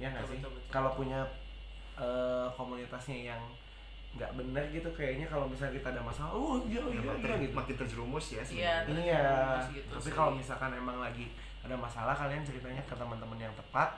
Ya 0.00 0.06
nggak 0.08 0.24
sih? 0.24 0.38
Kalau 0.72 0.90
punya 0.96 1.20
eh, 2.00 2.46
komunitasnya 2.56 3.36
yang 3.36 3.42
nggak 4.10 4.30
bener 4.34 4.64
gitu 4.68 4.90
kayaknya 4.90 5.22
kalau 5.24 5.46
misalnya 5.46 5.78
kita 5.78 5.88
ada 5.88 6.02
masalah, 6.02 6.32
oh 6.32 6.58
iya 6.64 6.82
Ya, 6.82 6.90
iya 6.90 7.00
makin, 7.06 7.24
iya 7.24 7.36
gitu. 7.40 7.54
makin 7.54 7.74
terjerumus 7.76 8.26
ya 8.28 8.42
Iya, 8.42 8.74
sebenarnya. 8.82 9.04
Iya. 9.06 9.20
terjerumus 9.22 9.68
gitu 9.72 9.90
Tapi 9.94 10.10
kalau 10.12 10.32
misalkan 10.34 10.70
emang 10.74 10.98
lagi 10.98 11.26
ada 11.60 11.76
masalah 11.76 12.14
kalian 12.14 12.42
ceritanya 12.42 12.82
ke 12.82 12.94
teman-teman 12.94 13.38
yang 13.38 13.54
tepat, 13.54 13.90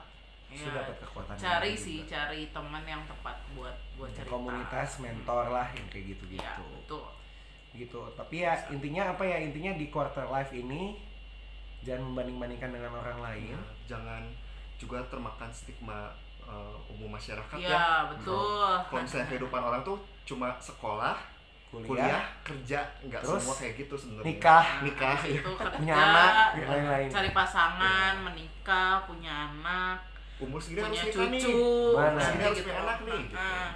Iya. 0.47 0.59
sudah 0.61 0.81
dapat 0.83 0.97
kekuatan. 1.01 1.33
cari 1.35 1.73
sih, 1.73 1.97
juga. 1.99 2.13
cari 2.13 2.41
teman 2.47 2.83
yang 2.83 3.01
tepat 3.03 3.37
buat 3.51 3.73
buat 3.95 4.11
cerita. 4.11 4.29
komunitas 4.29 4.89
mentor 4.99 5.45
lah 5.49 5.67
yang 5.71 5.87
kayak 5.87 6.05
gitu-gitu. 6.13 6.37
Iya, 6.39 6.61
betul. 6.77 7.05
gitu 7.73 8.05
tapi 8.13 8.35
ya 8.39 8.53
intinya 8.69 9.09
apa 9.09 9.25
ya 9.25 9.41
intinya 9.41 9.73
di 9.73 9.89
quarter 9.89 10.29
life 10.29 10.53
ini 10.53 10.93
jangan 11.81 12.05
membanding-bandingkan 12.05 12.69
dengan 12.69 12.93
orang 12.93 13.17
lain 13.19 13.49
Ya, 13.49 13.61
jangan 13.89 14.21
juga 14.77 15.01
termakan 15.09 15.49
stigma 15.49 16.13
uh, 16.45 16.75
umum 16.87 17.09
masyarakat 17.11 17.57
ya. 17.57 17.69
Iya, 17.69 17.87
betul. 18.09 18.69
Kalau 18.83 19.01
misalnya 19.01 19.27
kehidupan 19.27 19.61
orang 19.61 19.81
tuh 19.81 19.97
cuma 20.23 20.55
sekolah, 20.57 21.15
kuliah, 21.67 21.89
kuliah, 21.89 22.23
kerja, 22.41 22.79
nggak 23.01 23.21
semua 23.21 23.53
kayak 23.55 23.73
gitu 23.77 23.95
sebenarnya. 23.95 24.27
nikah 24.29 24.65
Nikah, 24.81 25.15
Nah, 25.15 25.25
iya. 25.25 25.39
itu 25.39 25.51
kerja, 25.59 25.75
punya 25.75 25.93
anak 25.95 26.31
ya, 26.53 26.65
lain-lain 26.69 27.07
cari 27.09 27.29
pasangan, 27.31 28.13
menikah, 28.21 28.93
punya 29.03 29.33
anak, 29.49 29.97
Umur 30.35 30.59
segini 30.59 30.81
harus 30.81 30.93
punya 30.93 31.03
nikah 31.03 31.27
nih. 31.27 31.41
cucu, 31.41 31.57
Mana? 31.91 32.13
kayak 32.13 32.21
Segini 32.21 32.43
harus 32.43 32.59
punya 32.61 32.77
anak 32.79 32.97
nih, 33.01 33.21
gitu. 33.23 33.35
Nah, 33.35 33.69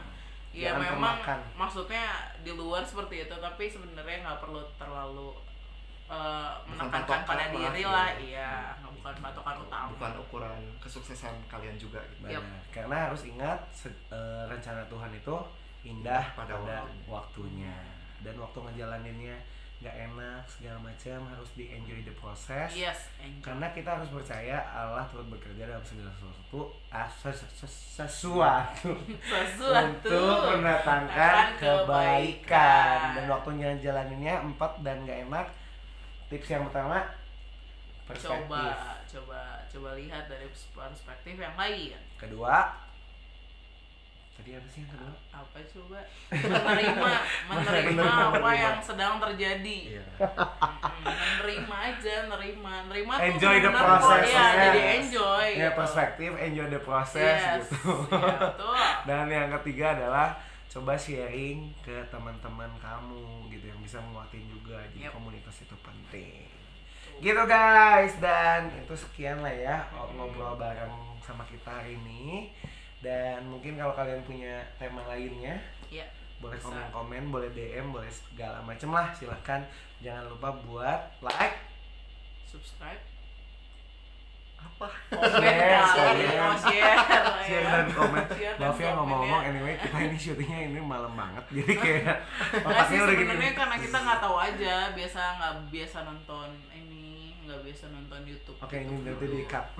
ya 0.49 0.67
Jangan 0.67 0.79
memang 0.79 1.15
termakan. 1.17 1.39
maksudnya 1.53 2.03
di 2.39 2.51
luar 2.51 2.81
seperti 2.81 3.15
itu, 3.23 3.35
tapi 3.37 3.63
sebenarnya 3.65 4.17
nggak 4.23 4.39
perlu 4.39 4.61
terlalu 4.75 5.29
eh, 6.07 6.51
Bukan 6.63 6.87
menekankan 6.87 7.19
pada 7.23 7.45
diri 7.49 7.81
iya. 7.81 7.89
lah, 7.89 8.09
iya, 8.15 8.51
nggak 8.77 8.86
bukan 9.07 9.23
patokan 9.23 9.55
utama. 9.57 9.87
Bukan 9.89 10.13
ukuran 10.19 10.59
kesuksesan 10.77 11.31
kalian 11.47 11.75
juga 11.75 12.03
gitu. 12.05 12.21
Benar. 12.21 12.35
Yap. 12.35 12.43
karena 12.69 12.95
harus 13.07 13.23
ingat 13.23 13.59
se- 13.71 13.87
eh, 14.09 14.43
rencana 14.45 14.83
Tuhan 14.85 15.09
itu 15.09 15.35
indah 15.83 16.25
Pada 16.33 16.53
pada, 16.53 16.83
waktunya. 16.83 17.07
waktunya 17.07 17.75
dan 18.19 18.35
waktu 18.35 18.59
ngejalaninnya 18.59 19.37
nggak 19.77 19.93
enak 20.09 20.41
segala 20.43 20.81
macam 20.81 21.19
harus 21.27 21.53
di 21.53 21.69
enjoy 21.69 22.01
the 22.01 22.11
process 22.11 22.73
Yes, 22.73 23.13
enjoy. 23.19 23.45
karena 23.45 23.69
kita 23.71 23.93
harus 23.93 24.09
percaya 24.09 24.57
Allah 24.67 25.05
turut 25.07 25.29
bekerja 25.29 25.63
dalam 25.63 25.85
segala 25.85 26.09
sesuatu 26.11 26.59
ah, 26.89 27.05
ses- 27.07 27.45
ses- 27.55 27.79
sesuatu 27.95 28.91
sesuatu 29.31 30.09
untuk 30.09 30.57
mendatangkan 30.57 31.53
akan 31.53 31.61
kebaikan 31.61 32.99
dan 33.13 33.25
waktunya 33.27 33.69
jalaninnya 33.77 34.35
empat 34.43 34.81
dan 34.81 35.01
gak 35.03 35.23
enak 35.23 35.45
tips 36.27 36.49
yang 36.49 36.65
pertama 36.65 37.05
perspektif. 38.07 38.47
Coba 38.47 38.65
coba 39.05 39.39
coba 39.67 39.89
lihat 39.93 40.23
dari 40.25 40.47
perspektif 40.49 41.35
yang 41.35 41.53
lain. 41.53 41.99
Kedua. 42.15 42.87
Tadi 44.33 44.53
apa 44.53 44.67
sih 44.69 44.85
yang 44.85 44.91
kedua? 44.93 45.13
Apa 45.33 45.57
coba? 45.65 45.99
Menerima 46.29 47.09
menerima 47.49 47.89
Menerima, 47.89 48.05
apa 48.05 48.37
menerima. 48.37 48.53
yang 48.53 48.77
sedang 48.79 49.13
terjadi. 49.17 49.77
Iya. 49.97 50.05
Menerima 51.41 51.75
aja 51.75 52.15
nerima 52.29 52.73
nerima 52.85 53.13
tuh 53.17 53.25
Enjoy 53.27 53.55
the 53.57 53.65
bener-bener 53.65 53.97
process, 53.97 54.21
kok, 54.21 54.29
ya 54.29 54.37
yes. 54.37 54.53
jadi 54.61 54.81
enjoy 55.01 55.47
ya 55.49 55.57
gitu. 55.57 55.73
perspektif 55.75 56.29
enjoy 56.37 56.67
the 56.69 56.81
process 56.81 57.37
yes 57.41 57.65
gitu. 57.65 57.91
ya, 58.13 58.37
betul. 58.37 58.73
Dan 59.09 59.25
yang 59.27 59.49
ketiga 59.57 59.85
adalah 59.97 60.27
coba 60.67 60.93
sharing 60.93 61.57
ke 61.81 61.97
teman-teman 62.07 62.69
kamu 62.77 63.25
gitu 63.49 63.65
yang 63.65 63.79
bisa 63.81 63.97
menguatin 63.99 64.45
juga. 64.45 64.77
Jadi 64.87 65.01
Yep. 65.03 65.13
komunitas 65.13 65.55
itu 65.59 65.75
penting 65.81 66.45
gitu 67.21 67.41
guys. 67.49 68.13
Dan 68.21 68.71
itu 68.73 68.93
sekian 68.93 69.41
lah 69.41 69.53
ya 69.53 69.77
ngobrol 70.13 70.57
bareng 70.57 70.93
sama 71.21 71.43
kita 71.49 71.69
hari 71.83 71.97
ini. 71.97 72.53
Dan 73.01 73.45
mungkin 73.49 73.77
kalau 73.77 73.93
kalian 73.93 74.25
punya 74.25 74.65
tema 74.81 75.05
lainnya 75.05 75.61
ya 75.87 76.05
boleh 76.37 76.57
Bisa. 76.61 76.69
komen-komen 76.69 77.23
boleh 77.33 77.49
DM 77.49 77.89
boleh 77.89 78.09
segala 78.09 78.61
macem 78.61 78.89
lah. 78.93 79.09
Silahkan. 79.13 79.61
Jangan 80.01 80.29
lupa 80.29 80.53
buat 80.65 81.01
like. 81.25 81.57
Subscribe. 82.45 83.01
Apa? 84.57 84.89
komen 85.13 85.37
Share, 85.37 85.85
kali 85.85 86.23
share. 86.25 86.57
share. 86.57 86.97
Share 87.45 87.65
dan 87.65 87.87
komen. 87.93 88.23
Maaf 88.57 88.77
ya 88.77 88.89
ngomong-ngomong. 88.97 89.41
ya. 89.45 89.49
anyway 89.53 89.73
kita 89.77 89.97
ini 90.01 90.17
syutingnya 90.17 90.59
ini 90.69 90.79
malam 90.81 91.13
banget. 91.13 91.45
Jadi 91.61 91.73
kayak 91.77 92.17
Nggak 92.65 92.85
sih 92.89 92.97
gini 92.97 93.13
sebenarnya 93.25 93.53
karena 93.53 93.75
kita 93.81 93.97
nggak 94.01 94.19
tahu 94.21 94.37
aja. 94.37 94.75
Biasa 94.93 95.21
nggak 95.41 95.53
biasa 95.73 95.97
nonton 96.05 96.49
ini 96.73 97.06
nggak 97.47 97.63
biasa 97.63 97.85
nonton 97.95 98.21
YouTube 98.27 98.57
Oke 98.59 98.75
ini 98.83 98.91
YouTube 98.91 99.07
nanti 99.07 99.25
dulu. 99.25 99.35
di 99.39 99.43
cut 99.47 99.65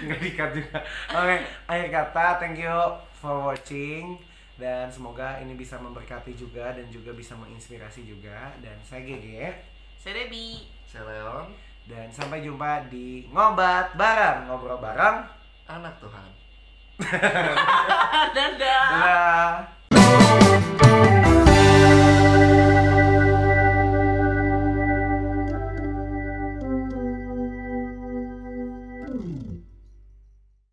Nggak 0.04 0.20
di 0.20 0.30
cut 0.36 0.50
juga 0.52 0.78
Oke 1.16 1.36
akhir 1.64 1.88
kata 1.88 2.26
thank 2.36 2.60
you 2.60 2.76
for 3.16 3.48
watching 3.48 4.20
dan 4.60 4.92
semoga 4.92 5.40
ini 5.40 5.56
bisa 5.56 5.80
memberkati 5.80 6.36
juga 6.36 6.76
dan 6.76 6.84
juga 6.92 7.16
bisa 7.16 7.32
menginspirasi 7.32 8.04
juga 8.04 8.52
dan 8.60 8.76
saya 8.84 9.08
Gege 9.08 9.56
Saya 9.96 10.20
Debbie. 10.20 10.68
Saya 10.84 11.08
Leon, 11.08 11.48
dan 11.88 12.12
sampai 12.12 12.44
jumpa 12.44 12.84
di 12.92 13.24
ngobat 13.32 13.96
bareng 13.96 14.52
ngobrol 14.52 14.76
bareng 14.76 15.24
anak 15.64 15.96
Tuhan. 15.96 16.28
Dadah. 18.36 18.84
Dadah. 18.92 21.08